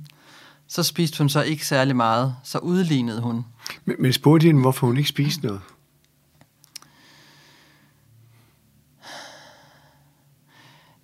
så 0.66 0.82
spiste 0.82 1.18
hun 1.18 1.28
så 1.28 1.42
ikke 1.42 1.66
særlig 1.66 1.96
meget, 1.96 2.36
så 2.44 2.58
udlignede 2.58 3.20
hun. 3.20 3.44
Men, 3.84 3.96
men 3.98 4.12
spurgte 4.12 4.46
hende, 4.46 4.60
hvorfor 4.60 4.86
hun 4.86 4.96
ikke 4.96 5.08
spiste 5.08 5.46
noget? 5.46 5.60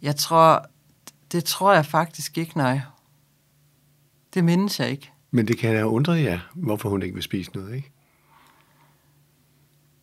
Jeg 0.02 0.16
tror, 0.16 0.66
det 1.32 1.44
tror 1.44 1.72
jeg 1.72 1.86
faktisk 1.86 2.38
ikke, 2.38 2.56
nej. 2.56 2.80
Det 4.34 4.44
mindes 4.44 4.80
jeg 4.80 4.90
ikke. 4.90 5.10
Men 5.30 5.48
det 5.48 5.58
kan 5.58 5.74
have 5.74 5.88
undret 5.88 6.22
jer, 6.22 6.38
hvorfor 6.54 6.88
hun 6.88 7.02
ikke 7.02 7.14
vil 7.14 7.22
spise 7.22 7.50
noget, 7.54 7.74
ikke? 7.74 7.92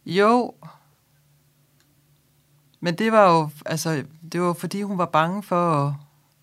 Jo. 0.08 0.56
Men 2.80 2.98
det 2.98 3.12
var 3.12 3.32
jo, 3.32 3.50
altså, 3.65 4.06
det 4.32 4.41
var 4.41 4.54
fordi 4.54 4.82
hun 4.82 4.98
var 4.98 5.06
bange 5.06 5.43
for 5.43 5.88
at, 5.88 5.93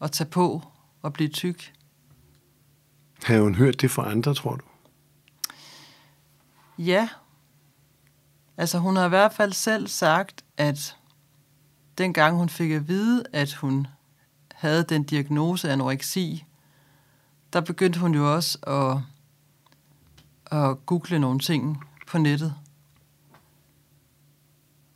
at 0.00 0.12
tage 0.12 0.30
på 0.30 0.62
og 1.02 1.12
blive 1.12 1.28
tyk. 1.28 1.72
Har 3.24 3.40
hun 3.40 3.54
hørt 3.54 3.80
det 3.80 3.90
fra 3.90 4.10
andre, 4.10 4.34
tror 4.34 4.56
du? 4.56 4.64
Ja. 6.78 7.08
Altså 8.56 8.78
hun 8.78 8.96
har 8.96 9.06
i 9.06 9.08
hvert 9.08 9.32
fald 9.32 9.52
selv 9.52 9.88
sagt, 9.88 10.44
at 10.56 10.96
dengang 11.98 12.36
hun 12.36 12.48
fik 12.48 12.70
at 12.70 12.88
vide, 12.88 13.24
at 13.32 13.54
hun 13.54 13.86
havde 14.54 14.84
den 14.84 15.02
diagnose 15.04 15.70
anoreksi, 15.70 16.44
der 17.52 17.60
begyndte 17.60 18.00
hun 18.00 18.14
jo 18.14 18.34
også 18.34 18.58
at, 18.66 18.98
at 20.58 20.86
google 20.86 21.18
nogle 21.18 21.38
ting 21.38 21.84
på 22.06 22.18
nettet. 22.18 22.54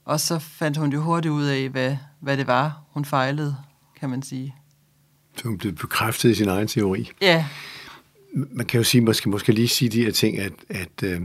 Og 0.08 0.20
så 0.20 0.38
fandt 0.38 0.76
hun 0.76 0.92
jo 0.92 1.00
hurtigt 1.00 1.32
ud 1.32 1.44
af, 1.44 1.68
hvad, 1.68 1.96
hvad 2.20 2.36
det 2.36 2.46
var, 2.46 2.82
hun 2.90 3.04
fejlede, 3.04 3.56
kan 4.00 4.10
man 4.10 4.22
sige. 4.22 4.54
Så 5.36 5.48
hun 5.48 5.58
blev 5.58 5.72
bekræftet 5.72 6.30
i 6.30 6.34
sin 6.34 6.48
egen 6.48 6.68
teori. 6.68 7.10
Ja, 7.20 7.46
man 8.32 8.66
kan 8.66 8.78
jo 8.78 8.84
sige, 8.84 9.00
måske, 9.00 9.28
måske 9.28 9.52
lige 9.52 9.68
sige 9.68 9.88
de 9.88 10.04
her 10.04 10.10
ting, 10.10 10.38
at, 10.38 10.52
at 10.68 11.02
øh, 11.02 11.22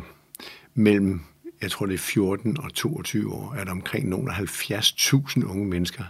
mellem, 0.74 1.22
jeg 1.62 1.72
tror 1.72 1.86
det 1.86 1.94
er 1.94 1.98
14 1.98 2.60
og 2.60 2.74
22 2.74 3.34
år, 3.34 3.54
er 3.54 3.64
der 3.64 3.72
omkring 3.72 4.10
nogle 4.10 4.32
af 4.32 4.40
70.000 4.40 5.46
unge 5.46 5.66
mennesker, 5.66 6.04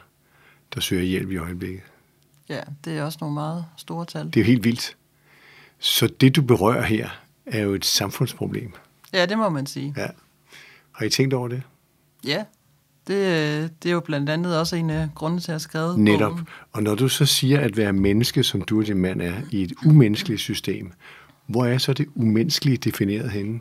der 0.73 0.79
søger 0.79 1.03
hjælp 1.03 1.31
i 1.31 1.37
øjeblikket. 1.37 1.81
Ja, 2.49 2.61
det 2.85 2.97
er 2.97 3.03
også 3.03 3.17
nogle 3.21 3.33
meget 3.33 3.65
store 3.77 4.05
tal. 4.05 4.25
Det 4.25 4.37
er 4.37 4.41
jo 4.41 4.45
helt 4.45 4.63
vildt. 4.63 4.97
Så 5.79 6.07
det, 6.07 6.35
du 6.35 6.41
berører 6.41 6.83
her, 6.83 7.09
er 7.45 7.61
jo 7.61 7.73
et 7.73 7.85
samfundsproblem. 7.85 8.73
Ja, 9.13 9.25
det 9.25 9.37
må 9.37 9.49
man 9.49 9.65
sige. 9.65 9.93
Ja. 9.97 10.07
Har 10.91 11.05
I 11.05 11.09
tænkt 11.09 11.33
over 11.33 11.47
det? 11.47 11.61
Ja, 12.23 12.43
det, 13.07 13.83
det 13.83 13.89
er 13.89 13.93
jo 13.93 13.99
blandt 13.99 14.29
andet 14.29 14.59
også 14.59 14.75
en 14.75 14.89
af 14.89 15.09
grundene 15.15 15.41
til 15.41 15.51
at 15.51 15.53
have 15.53 15.59
skrevet 15.59 15.99
Netop. 15.99 16.31
bogen. 16.31 16.47
Og 16.71 16.83
når 16.83 16.95
du 16.95 17.07
så 17.07 17.25
siger 17.25 17.59
at 17.59 17.77
være 17.77 17.93
menneske, 17.93 18.43
som 18.43 18.61
du 18.61 18.79
og 18.79 18.87
din 18.87 18.97
mand 18.97 19.21
er, 19.21 19.33
i 19.51 19.61
et 19.61 19.73
umenneskeligt 19.85 20.41
system, 20.41 20.91
hvor 21.47 21.65
er 21.65 21.77
så 21.77 21.93
det 21.93 22.07
umenneskelige 22.15 22.77
defineret 22.77 23.31
henne? 23.31 23.59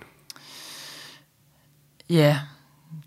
Ja, 2.10 2.40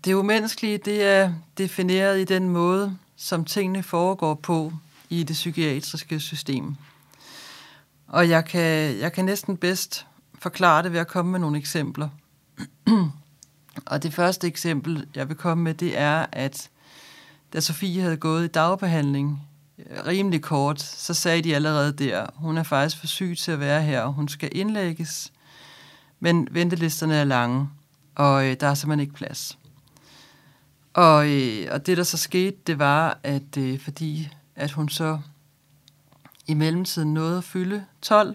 det 0.04 0.14
umenneskelige, 0.14 0.78
det 0.78 1.04
er 1.04 1.32
defineret 1.58 2.20
i 2.20 2.24
den 2.24 2.48
måde, 2.48 2.96
som 3.16 3.44
tingene 3.44 3.82
foregår 3.82 4.34
på 4.34 4.72
i 5.10 5.22
det 5.22 5.34
psykiatriske 5.34 6.20
system. 6.20 6.74
Og 8.06 8.28
jeg 8.28 8.44
kan, 8.44 8.98
jeg 8.98 9.12
kan 9.12 9.24
næsten 9.24 9.56
bedst 9.56 10.06
forklare 10.38 10.82
det 10.82 10.92
ved 10.92 11.00
at 11.00 11.08
komme 11.08 11.32
med 11.32 11.40
nogle 11.40 11.58
eksempler 11.58 12.08
og 13.84 14.02
det 14.02 14.14
første 14.14 14.46
eksempel, 14.46 15.06
jeg 15.14 15.28
vil 15.28 15.36
komme 15.36 15.64
med, 15.64 15.74
det 15.74 15.98
er, 15.98 16.26
at 16.32 16.70
da 17.52 17.60
Sofie 17.60 18.02
havde 18.02 18.16
gået 18.16 18.44
i 18.44 18.48
dagbehandling 18.48 19.48
øh, 19.78 20.06
rimelig 20.06 20.42
kort, 20.42 20.80
så 20.80 21.14
sagde 21.14 21.42
de 21.42 21.54
allerede 21.54 21.92
der, 21.92 22.26
hun 22.34 22.58
er 22.58 22.62
faktisk 22.62 23.00
for 23.00 23.06
syg 23.06 23.36
til 23.38 23.52
at 23.52 23.60
være 23.60 23.82
her, 23.82 24.00
og 24.00 24.12
hun 24.12 24.28
skal 24.28 24.50
indlægges, 24.52 25.32
men 26.20 26.48
ventelisterne 26.50 27.14
er 27.14 27.24
lange, 27.24 27.68
og 28.14 28.46
øh, 28.46 28.56
der 28.60 28.66
er 28.66 28.74
simpelthen 28.74 29.00
ikke 29.00 29.14
plads. 29.14 29.58
Og, 30.94 31.30
øh, 31.30 31.68
og 31.70 31.86
det, 31.86 31.96
der 31.96 32.02
så 32.02 32.16
skete, 32.16 32.56
det 32.66 32.78
var, 32.78 33.18
at 33.22 33.56
øh, 33.58 33.80
fordi 33.80 34.28
at 34.56 34.70
hun 34.70 34.88
så 34.88 35.18
i 36.46 36.54
mellemtiden 36.54 37.14
nåede 37.14 37.38
at 37.38 37.44
fylde 37.44 37.84
12, 38.02 38.34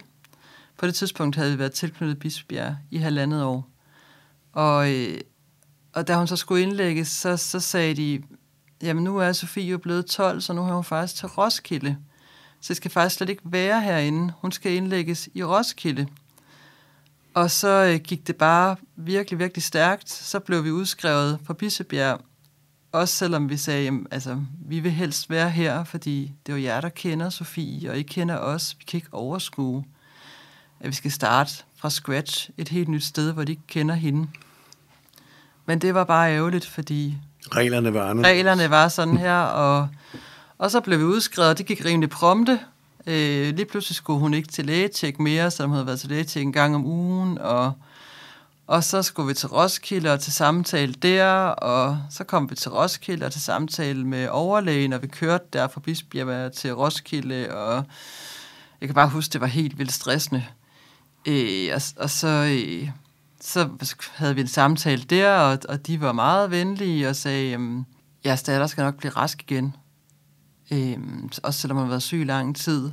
på 0.78 0.86
det 0.86 0.94
tidspunkt 0.94 1.36
havde 1.36 1.52
vi 1.52 1.58
været 1.58 1.72
tilknyttet 1.72 2.18
Bispebjerg 2.18 2.76
i 2.90 2.98
halvandet 2.98 3.44
år. 3.44 3.68
Og, 4.52 4.92
øh, 4.92 5.20
og 5.92 6.08
da 6.08 6.16
hun 6.16 6.26
så 6.26 6.36
skulle 6.36 6.62
indlægges, 6.62 7.08
så, 7.08 7.36
så 7.36 7.60
sagde 7.60 7.94
de, 7.94 8.22
jamen 8.82 9.04
nu 9.04 9.18
er 9.18 9.32
Sofie 9.32 9.70
jo 9.70 9.78
blevet 9.78 10.06
12, 10.06 10.40
så 10.40 10.52
nu 10.52 10.62
har 10.62 10.74
hun 10.74 10.84
faktisk 10.84 11.14
til 11.14 11.28
Roskilde. 11.28 11.96
Så 12.60 12.68
det 12.68 12.76
skal 12.76 12.90
faktisk 12.90 13.16
slet 13.16 13.28
ikke 13.28 13.42
være 13.44 13.80
herinde. 13.80 14.32
Hun 14.40 14.52
skal 14.52 14.72
indlægges 14.72 15.28
i 15.34 15.44
Roskilde. 15.44 16.06
Og 17.34 17.50
så 17.50 17.68
øh, 17.68 18.00
gik 18.00 18.26
det 18.26 18.36
bare 18.36 18.76
virkelig, 18.96 19.38
virkelig 19.38 19.62
stærkt. 19.62 20.10
Så 20.10 20.40
blev 20.40 20.64
vi 20.64 20.70
udskrevet 20.70 21.40
på 21.46 21.54
Bissebjerg. 21.54 22.20
Også 22.92 23.16
selvom 23.16 23.48
vi 23.48 23.56
sagde, 23.56 23.84
jamen, 23.84 24.06
altså, 24.10 24.40
vi 24.66 24.80
vil 24.80 24.90
helst 24.90 25.30
være 25.30 25.50
her, 25.50 25.84
fordi 25.84 26.32
det 26.46 26.52
er 26.52 26.56
jo 26.56 26.62
jer, 26.62 26.80
der 26.80 26.88
kender 26.88 27.30
Sofie, 27.30 27.90
og 27.90 27.98
I 27.98 28.02
kender 28.02 28.38
os. 28.38 28.76
Vi 28.78 28.84
kan 28.84 28.98
ikke 28.98 29.08
overskue, 29.12 29.84
at 30.80 30.88
vi 30.88 30.94
skal 30.94 31.12
starte 31.12 31.64
fra 31.76 31.90
scratch 31.90 32.50
et 32.56 32.68
helt 32.68 32.88
nyt 32.88 33.04
sted, 33.04 33.32
hvor 33.32 33.44
de 33.44 33.52
ikke 33.52 33.66
kender 33.66 33.94
hende. 33.94 34.28
Men 35.66 35.78
det 35.78 35.94
var 35.94 36.04
bare 36.04 36.34
ærgerligt, 36.34 36.66
fordi 36.66 37.14
Reglerne 37.54 37.94
var 37.94 38.10
anderledes. 38.10 38.26
reglerne 38.36 38.70
var 38.70 38.88
sådan 38.88 39.16
her, 39.16 39.38
og, 39.38 39.88
og 40.58 40.70
så 40.70 40.80
blev 40.80 40.98
vi 40.98 41.04
udskrevet, 41.04 41.50
og 41.50 41.58
det 41.58 41.66
gik 41.66 41.84
rimelig 41.84 42.10
prompte. 42.10 42.60
Øh, 43.06 43.54
lige 43.56 43.66
pludselig 43.66 43.96
skulle 43.96 44.18
hun 44.18 44.34
ikke 44.34 44.48
til 44.48 44.66
lægetjek 44.66 45.18
mere, 45.18 45.50
så 45.50 45.62
hun 45.66 45.72
havde 45.72 45.86
været 45.86 46.00
til 46.00 46.08
lægetjek 46.08 46.42
en 46.42 46.52
gang 46.52 46.74
om 46.74 46.86
ugen, 46.86 47.38
og, 47.38 47.72
og 48.66 48.84
så 48.84 49.02
skulle 49.02 49.28
vi 49.28 49.34
til 49.34 49.48
Roskilde 49.48 50.12
og 50.12 50.20
til 50.20 50.32
samtale 50.32 50.92
der, 50.92 51.32
og 51.46 51.98
så 52.10 52.24
kom 52.24 52.50
vi 52.50 52.54
til 52.54 52.70
Roskilde 52.70 53.26
og 53.26 53.32
til 53.32 53.40
samtale 53.42 54.04
med 54.06 54.28
overlægen, 54.28 54.92
og 54.92 55.02
vi 55.02 55.06
kørte 55.06 55.44
der 55.52 55.68
fra 55.68 55.80
Bisbjerg 55.80 56.52
til 56.52 56.74
Roskilde, 56.74 57.54
og 57.54 57.84
jeg 58.80 58.88
kan 58.88 58.94
bare 58.94 59.08
huske, 59.08 59.32
det 59.32 59.40
var 59.40 59.46
helt 59.46 59.78
vildt 59.78 59.92
stressende. 59.92 60.44
Øh, 61.28 61.70
og, 61.74 61.82
og 61.96 62.10
så, 62.10 62.28
øh, 62.28 62.88
så 63.42 63.68
havde 64.14 64.34
vi 64.34 64.40
en 64.40 64.46
samtale 64.46 65.02
der, 65.02 65.36
og, 65.36 65.58
og 65.68 65.86
de 65.86 66.00
var 66.00 66.12
meget 66.12 66.50
venlige 66.50 67.08
og 67.08 67.16
sagde, 67.16 67.52
øhm, 67.52 67.84
jeres 68.24 68.42
datter 68.42 68.66
skal 68.66 68.82
nok 68.82 68.96
blive 68.96 69.12
rask 69.12 69.42
igen. 69.42 69.76
Øhm, 70.72 71.30
også 71.42 71.60
selvom 71.60 71.76
hun 71.76 71.84
har 71.84 71.90
været 71.90 72.02
syg 72.02 72.20
i 72.20 72.24
lang 72.24 72.56
tid. 72.56 72.92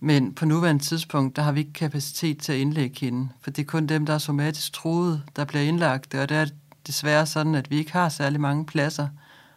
Men 0.00 0.34
på 0.34 0.44
nuværende 0.44 0.84
tidspunkt, 0.84 1.36
der 1.36 1.42
har 1.42 1.52
vi 1.52 1.60
ikke 1.60 1.72
kapacitet 1.72 2.38
til 2.38 2.52
at 2.52 2.58
indlægge 2.58 3.00
hende. 3.00 3.28
For 3.40 3.50
det 3.50 3.62
er 3.62 3.66
kun 3.66 3.86
dem, 3.86 4.06
der 4.06 4.14
er 4.14 4.18
somatisk 4.18 4.72
troet, 4.72 5.22
der 5.36 5.44
bliver 5.44 5.62
indlagt. 5.62 6.14
Og 6.14 6.28
det 6.28 6.36
er 6.36 6.46
desværre 6.86 7.26
sådan, 7.26 7.54
at 7.54 7.70
vi 7.70 7.76
ikke 7.76 7.92
har 7.92 8.08
særlig 8.08 8.40
mange 8.40 8.66
pladser. 8.66 9.08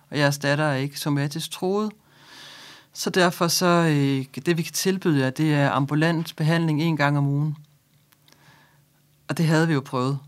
Og 0.09 0.17
jeres 0.17 0.37
datter 0.37 0.65
er 0.65 0.75
ikke 0.75 0.99
somatisk 0.99 1.51
troet. 1.51 1.91
Så 2.93 3.09
derfor 3.09 3.47
så, 3.47 3.65
øh, 3.65 4.41
det 4.45 4.57
vi 4.57 4.63
kan 4.63 4.73
tilbyde 4.73 5.19
jer, 5.19 5.29
det 5.29 5.53
er 5.53 5.71
ambulant 5.71 6.35
behandling 6.35 6.81
en 6.81 6.97
gang 6.97 7.17
om 7.17 7.27
ugen. 7.27 7.55
Og 9.31 9.37
det 9.37 9.47
havde 9.47 9.67
vi 9.67 9.73
jo 9.73 9.81
prøvet. 9.81 10.19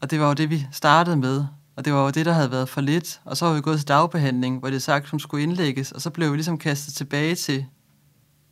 Og 0.00 0.10
det 0.10 0.20
var 0.20 0.26
jo 0.26 0.32
det, 0.32 0.50
vi 0.50 0.66
startede 0.72 1.16
med. 1.16 1.44
Og 1.76 1.84
det 1.84 1.92
var 1.92 2.02
jo 2.02 2.10
det, 2.10 2.26
der 2.26 2.32
havde 2.32 2.50
været 2.50 2.68
for 2.68 2.80
lidt. 2.80 3.20
Og 3.24 3.36
så 3.36 3.46
var 3.46 3.54
vi 3.54 3.60
gået 3.60 3.78
til 3.78 3.88
dagbehandling, 3.88 4.58
hvor 4.58 4.70
det 4.70 4.82
sagt, 4.82 5.08
hun 5.08 5.20
skulle 5.20 5.42
indlægges. 5.42 5.92
Og 5.92 6.00
så 6.02 6.10
blev 6.10 6.30
vi 6.30 6.36
ligesom 6.36 6.58
kastet 6.58 6.94
tilbage 6.94 7.34
til 7.34 7.66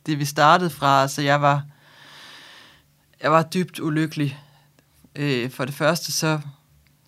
det, 0.05 0.19
vi 0.19 0.25
startede 0.25 0.69
fra. 0.69 1.07
Så 1.07 1.21
jeg 1.21 1.41
var, 1.41 1.65
jeg 3.23 3.31
var 3.31 3.43
dybt 3.43 3.79
ulykkelig. 3.79 4.39
Øh, 5.15 5.49
for 5.49 5.65
det 5.65 5.73
første, 5.73 6.11
så 6.11 6.39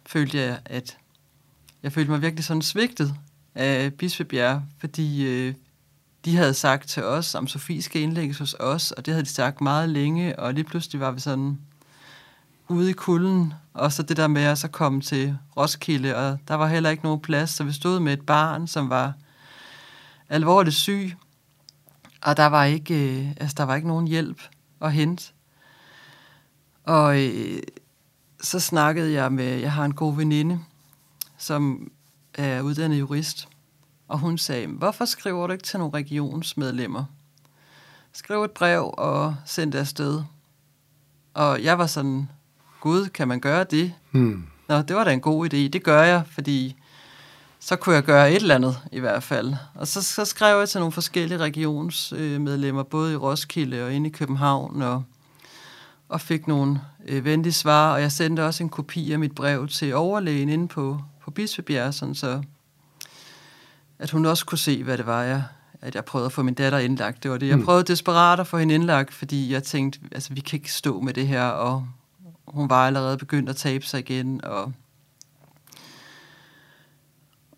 følte 0.05 0.37
jeg, 0.37 0.59
at 0.65 0.97
jeg 1.83 1.91
følte 1.91 2.11
mig 2.11 2.21
virkelig 2.21 2.45
sådan 2.45 2.61
svigtet 2.61 3.15
af 3.55 3.93
Bispebjerg, 3.93 4.63
fordi 4.79 5.25
øh, 5.25 5.55
de 6.25 6.35
havde 6.35 6.53
sagt 6.53 6.89
til 6.89 7.03
os, 7.03 7.35
om 7.35 7.47
Sofie 7.47 7.81
skal 7.81 8.01
indlægges 8.01 8.37
hos 8.37 8.55
os, 8.59 8.91
og 8.91 9.05
det 9.05 9.13
havde 9.13 9.25
de 9.25 9.29
sagt 9.29 9.61
meget 9.61 9.89
længe, 9.89 10.39
og 10.39 10.53
lige 10.53 10.63
pludselig 10.63 11.01
var 11.01 11.11
vi 11.11 11.19
sådan 11.19 11.59
ude 12.69 12.89
i 12.89 12.93
kulden, 12.93 13.53
og 13.73 13.91
så 13.91 14.03
det 14.03 14.17
der 14.17 14.27
med 14.27 14.43
at 14.43 14.58
så 14.58 14.67
komme 14.67 15.01
til 15.01 15.38
Roskilde, 15.58 16.15
og 16.15 16.39
der 16.47 16.56
var 16.56 16.67
heller 16.67 16.89
ikke 16.89 17.03
nogen 17.03 17.21
plads, 17.21 17.49
så 17.49 17.63
vi 17.63 17.71
stod 17.71 17.99
med 17.99 18.13
et 18.13 18.25
barn, 18.25 18.67
som 18.67 18.89
var 18.89 19.13
alvorligt 20.30 20.75
syg, 20.75 21.13
og 22.21 22.38
der 22.38 22.45
var 22.45 22.63
ikke, 22.63 23.19
øh, 23.19 23.32
altså 23.38 23.56
der 23.58 23.63
var 23.63 23.75
ikke 23.75 23.88
nogen 23.88 24.08
hjælp 24.08 24.41
at 24.82 24.93
hente. 24.93 25.34
Og 26.84 27.23
øh, 27.25 27.60
så 28.41 28.60
snakkede 28.60 29.13
jeg 29.13 29.32
med, 29.32 29.60
jeg 29.60 29.71
har 29.71 29.86
en 29.86 29.93
god 29.93 30.15
veninde, 30.15 30.60
som 31.38 31.91
er 32.34 32.62
uddannet 32.62 32.99
jurist, 32.99 33.47
og 34.08 34.19
hun 34.19 34.38
sagde, 34.38 34.67
hvorfor 34.67 35.06
skriver 35.06 35.47
du 35.47 35.53
ikke 35.53 35.63
til 35.63 35.80
nogle 35.80 35.93
regionsmedlemmer? 35.93 37.06
Skriv 38.13 38.43
et 38.43 38.51
brev 38.51 38.93
og 38.97 39.36
send 39.45 39.71
det 39.71 39.80
afsted. 39.80 40.23
Og 41.34 41.63
jeg 41.63 41.77
var 41.77 41.88
sådan, 41.88 42.30
gud, 42.88 43.08
kan 43.08 43.28
man 43.28 43.39
gøre 43.39 43.63
det? 43.63 43.93
Hmm. 44.12 44.43
Nå, 44.67 44.82
det 44.82 44.95
var 44.95 45.04
da 45.04 45.13
en 45.13 45.21
god 45.21 45.54
idé. 45.54 45.58
Det 45.58 45.84
gør 45.84 46.04
jeg, 46.04 46.23
fordi 46.32 46.76
så 47.60 47.76
kunne 47.76 47.95
jeg 47.95 48.04
gøre 48.04 48.32
et 48.32 48.36
eller 48.36 48.56
andet 48.56 48.78
i 48.91 49.00
hvert 49.00 49.23
fald. 49.23 49.54
Og 49.76 49.88
så, 49.88 50.02
så 50.02 50.26
skrev 50.26 50.60
jeg 50.60 50.69
til 50.69 50.80
nogle 50.80 50.91
forskellige 50.91 51.38
regionsmedlemmer, 51.38 52.84
både 52.84 53.13
i 53.13 53.15
Roskilde 53.15 53.86
og 53.86 53.93
inde 53.93 54.10
i 54.10 54.12
København, 54.12 54.82
og, 54.82 55.04
og 56.10 56.21
fik 56.21 56.47
nogle 56.47 56.82
øh, 57.08 57.26
venlige 57.26 57.54
svar. 57.54 57.93
Og 57.93 58.02
jeg 58.02 58.12
sendte 58.12 58.45
også 58.45 58.63
en 58.63 58.69
kopi 58.69 59.12
af 59.12 59.19
mit 59.19 59.36
brev 59.36 59.67
til 59.67 59.95
overlægen 59.95 60.50
inde 60.50 60.67
på, 60.67 61.02
på 61.23 61.32
Bispebjerg, 61.32 61.93
sådan 61.93 62.15
så 62.15 62.41
at 64.00 64.12
hun 64.12 64.26
også 64.26 64.45
kunne 64.45 64.58
se, 64.58 64.84
hvad 64.84 64.97
det 64.97 65.06
var, 65.06 65.23
jeg, 65.23 65.43
at 65.82 65.95
jeg 65.95 66.06
prøvede 66.06 66.26
at 66.26 66.32
få 66.32 66.43
min 66.43 66.54
datter 66.54 66.80
indlagt. 66.80 67.23
Det 67.23 67.32
var 67.32 67.38
det. 67.38 67.47
Jeg 67.47 67.60
prøvede 67.60 67.84
desperat 67.84 68.39
at 68.39 68.47
få 68.47 68.58
hende 68.58 68.76
indlagt, 68.76 69.13
fordi 69.13 69.54
jeg 69.54 69.63
tænkte, 69.63 70.00
altså 70.12 70.34
vi 70.34 70.39
kan 70.39 70.58
ikke 70.58 70.73
stå 70.73 71.02
med 71.02 71.13
det 71.13 71.28
her, 71.28 71.43
og 71.43 71.88
hun 72.47 72.69
var 72.69 72.88
allerede 72.88 73.17
begyndt 73.17 73.49
at 73.49 73.55
tabe 73.55 73.86
sig 73.86 73.99
igen, 73.99 74.45
og 74.45 74.73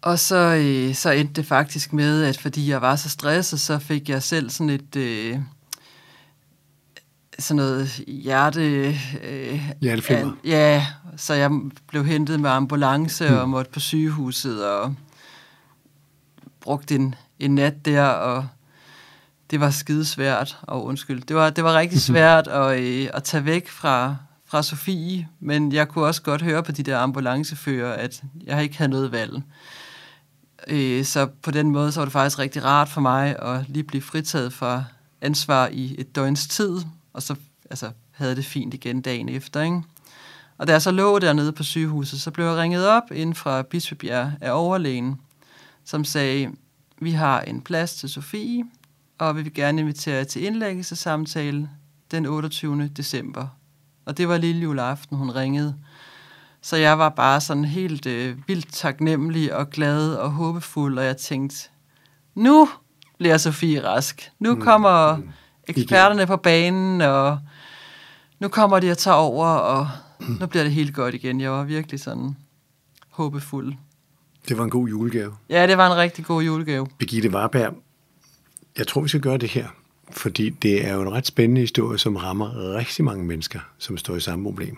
og 0.02 0.20
så, 0.20 0.36
øh, 0.36 0.96
så 0.96 1.12
endte 1.12 1.34
det 1.34 1.46
faktisk 1.46 1.94
med, 1.94 2.24
at 2.24 2.38
fordi 2.38 2.70
jeg 2.70 2.82
var 2.82 2.96
så 2.96 3.10
stresset, 3.10 3.60
så 3.60 3.80
fik 3.80 4.10
jeg 4.10 4.24
selv 4.24 4.50
sådan 4.50 4.70
et... 4.70 4.96
Øh, 4.96 5.40
sådan 7.40 7.56
noget 7.56 7.90
hjerte... 8.08 8.96
Øh, 9.24 9.70
Hjerteflimmer. 9.82 10.34
Ja, 10.44 10.86
så 11.18 11.34
jeg 11.34 11.52
blev 11.88 12.06
hentet 12.06 12.40
med 12.40 12.50
ambulance 12.50 13.30
mm. 13.30 13.36
og 13.36 13.50
måtte 13.50 13.72
på 13.72 13.80
sygehuset 13.80 14.66
og 14.66 14.96
brugte 16.62 16.96
en, 16.96 17.16
en 17.40 17.56
nat 17.56 17.86
der, 17.86 18.04
og 18.04 18.48
det 19.52 19.60
var 19.60 19.70
skidesvært, 19.70 20.58
og 20.62 20.86
undskyld, 20.86 21.22
det 21.22 21.36
var, 21.36 21.50
det 21.50 21.64
var 21.64 21.74
rigtig 21.74 22.02
svært 22.12 22.48
at, 22.48 22.80
øh, 22.80 23.10
at 23.14 23.24
tage 23.24 23.46
væk 23.46 23.70
fra, 23.70 24.16
fra 24.50 24.64
Sofie, 24.64 25.28
men 25.40 25.72
jeg 25.72 25.88
kunne 25.88 26.06
også 26.06 26.22
godt 26.22 26.42
høre 26.42 26.64
på 26.64 26.72
de 26.72 26.84
der 26.84 27.00
ambulancefører, 27.00 27.94
at 27.94 28.24
jeg 28.44 28.64
ikke 28.64 28.78
havde 28.78 28.92
noget 28.92 29.12
valg. 29.12 29.42
Øh, 30.68 31.06
så 31.06 31.26
på 31.26 31.52
den 31.52 31.72
måde, 31.72 31.92
så 31.92 32.00
var 32.00 32.06
det 32.06 32.14
faktisk 32.14 32.40
rigtig 32.40 32.64
rart 32.66 32.90
for 32.90 33.02
mig 33.02 33.40
at 33.40 33.70
lige 33.70 33.84
blive 33.84 34.02
fritaget 34.02 34.54
fra 34.54 34.84
ansvar 35.22 35.68
i 35.68 35.96
et 35.98 36.16
døgns 36.16 36.48
tid, 36.48 36.78
og 37.14 37.24
så 37.24 37.36
altså, 37.70 37.92
havde 38.12 38.36
det 38.36 38.46
fint 38.46 38.74
igen 38.74 39.02
dagen 39.02 39.30
efter. 39.30 39.62
Ikke? 39.62 39.82
Og 40.58 40.68
da 40.68 40.72
jeg 40.72 40.82
så 40.82 40.92
lå 40.92 41.20
dernede 41.20 41.52
på 41.52 41.64
sygehuset, 41.64 42.22
så 42.22 42.32
blev 42.32 42.46
jeg 42.46 42.56
ringet 42.56 42.88
op 42.88 43.12
ind 43.12 43.36
fra 43.36 43.62
Bispebjerg 43.62 44.32
af 44.42 44.52
overlægen, 44.52 45.22
som 45.86 46.04
sagde, 46.04 46.52
vi 47.02 47.12
har 47.12 47.42
en 47.42 47.62
plads 47.62 47.96
til 47.96 48.10
Sofie, 48.10 48.64
og 49.18 49.38
vi 49.38 49.42
vil 49.42 49.54
gerne 49.54 49.82
invitere 49.82 50.16
jer 50.16 50.24
til 50.24 50.44
indlæggelsesamtale 50.44 51.70
den 52.12 52.26
28. 52.26 52.88
december. 52.88 53.48
Og 54.10 54.18
det 54.18 54.28
var 54.28 54.38
lille 54.38 54.62
juleaften, 54.62 55.18
hun 55.18 55.32
ringede. 55.32 55.76
Så 56.62 56.78
jeg 56.78 57.00
var 57.00 57.10
bare 57.10 57.42
sådan 57.42 57.66
helt 57.66 58.06
øh, 58.06 58.38
vildt 58.48 58.74
taknemmelig 58.74 59.56
og 59.56 59.70
glad 59.70 60.14
og 60.14 60.32
håbefuld, 60.32 60.98
og 60.98 61.06
jeg 61.06 61.18
tænkte, 61.18 61.70
nu 62.36 62.70
bliver 63.18 63.38
Sofie 63.38 63.88
rask. 63.88 64.32
Nu 64.40 64.56
mm. 64.56 64.62
kommer 64.62 65.16
mm. 65.16 65.30
eksperterne 65.68 66.28
på 66.28 66.38
banen, 66.38 67.02
og 67.02 67.40
nu 68.40 68.48
kommer 68.48 68.80
de 68.80 68.92
at 68.92 68.98
tage 68.98 69.16
over, 69.16 69.48
og 69.48 69.88
nu 70.40 70.46
bliver 70.46 70.64
det 70.64 70.74
helt 70.74 70.96
godt 70.96 71.16
igen. 71.16 71.42
Jeg 71.42 71.52
var 71.52 71.64
virkelig 71.64 72.00
sådan 72.00 72.36
håbefuld. 73.10 73.74
Det 74.48 74.58
var 74.58 74.64
en 74.64 74.70
god 74.70 74.88
julegave. 74.88 75.36
Ja, 75.50 75.68
det 75.68 75.78
var 75.78 75.92
en 75.92 75.98
rigtig 75.98 76.26
god 76.26 76.44
julegave. 76.44 76.88
Birgitte 76.98 77.30
Warberg, 77.30 77.74
jeg 78.78 78.88
tror, 78.88 79.02
vi 79.02 79.08
skal 79.08 79.22
gøre 79.22 79.38
det 79.38 79.50
her, 79.50 79.68
fordi 80.20 80.50
det 80.50 80.88
er 80.88 80.94
jo 80.94 81.02
en 81.02 81.12
ret 81.12 81.26
spændende 81.26 81.62
historie, 81.62 81.98
som 81.98 82.16
rammer 82.16 82.76
rigtig 82.76 83.06
mange 83.06 83.26
mennesker, 83.26 83.60
som 83.78 83.98
står 83.98 84.16
i 84.16 84.20
samme 84.20 84.44
problem. 84.44 84.78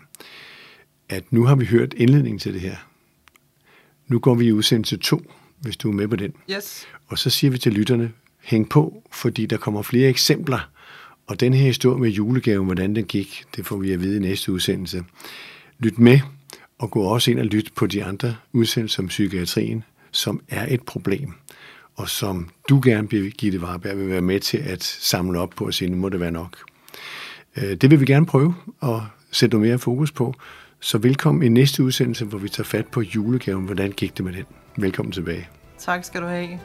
At 1.09 1.31
nu 1.31 1.45
har 1.45 1.55
vi 1.55 1.65
hørt 1.65 1.93
indledningen 1.93 2.39
til 2.39 2.53
det 2.53 2.61
her. 2.61 2.75
Nu 4.07 4.19
går 4.19 4.35
vi 4.35 4.45
i 4.45 4.51
udsendelse 4.51 4.97
to, 4.97 5.31
hvis 5.59 5.77
du 5.77 5.89
er 5.89 5.93
med 5.93 6.07
på 6.07 6.15
den. 6.15 6.33
Yes. 6.51 6.87
Og 7.07 7.17
så 7.17 7.29
siger 7.29 7.51
vi 7.51 7.57
til 7.57 7.73
lytterne, 7.73 8.11
hæng 8.41 8.69
på, 8.69 9.03
fordi 9.11 9.45
der 9.45 9.57
kommer 9.57 9.81
flere 9.81 10.09
eksempler. 10.09 10.69
Og 11.27 11.39
den 11.39 11.53
her 11.53 11.65
historie 11.65 11.99
med 11.99 12.09
julegaven, 12.09 12.65
hvordan 12.65 12.95
den 12.95 13.05
gik, 13.05 13.43
det 13.55 13.65
får 13.65 13.77
vi 13.77 13.91
at 13.91 14.01
vide 14.01 14.17
i 14.17 14.19
næste 14.19 14.51
udsendelse. 14.51 15.03
Lyt 15.79 15.99
med, 15.99 16.19
og 16.79 16.91
gå 16.91 17.01
også 17.01 17.31
ind 17.31 17.39
og 17.39 17.45
lyt 17.45 17.71
på 17.75 17.87
de 17.87 18.03
andre 18.03 18.35
udsendelser 18.53 19.03
om 19.03 19.07
psykiatrien, 19.07 19.83
som 20.11 20.41
er 20.49 20.73
et 20.73 20.81
problem, 20.81 21.33
og 22.01 22.09
som 22.09 22.49
du 22.69 22.81
gerne, 22.83 23.07
Birgitte 23.07 23.59
Warberg, 23.59 23.97
vil 23.97 24.09
være 24.09 24.21
med 24.21 24.39
til 24.39 24.57
at 24.57 24.83
samle 24.83 25.39
op 25.39 25.49
på 25.49 25.65
og 25.65 25.73
sige, 25.73 25.89
nu 25.89 25.97
må 25.97 26.09
det 26.09 26.19
være 26.19 26.31
nok. 26.31 26.57
Øh, 27.57 27.73
det 27.75 27.91
vil 27.91 27.99
vi 27.99 28.05
gerne 28.05 28.25
prøve 28.25 28.55
at 28.83 28.99
sætte 29.31 29.55
noget 29.55 29.69
mere 29.69 29.79
fokus 29.79 30.11
på. 30.11 30.33
Så 30.79 30.97
velkommen 30.97 31.43
i 31.43 31.49
næste 31.49 31.83
udsendelse, 31.83 32.25
hvor 32.25 32.37
vi 32.37 32.49
tager 32.49 32.65
fat 32.65 32.87
på 32.87 33.01
julegaven. 33.01 33.65
Hvordan 33.65 33.91
gik 33.91 34.17
det 34.17 34.25
med 34.25 34.33
den? 34.33 34.45
Velkommen 34.77 35.11
tilbage. 35.11 35.47
Tak 35.77 36.03
skal 36.03 36.21
du 36.21 36.27
have. 36.27 36.59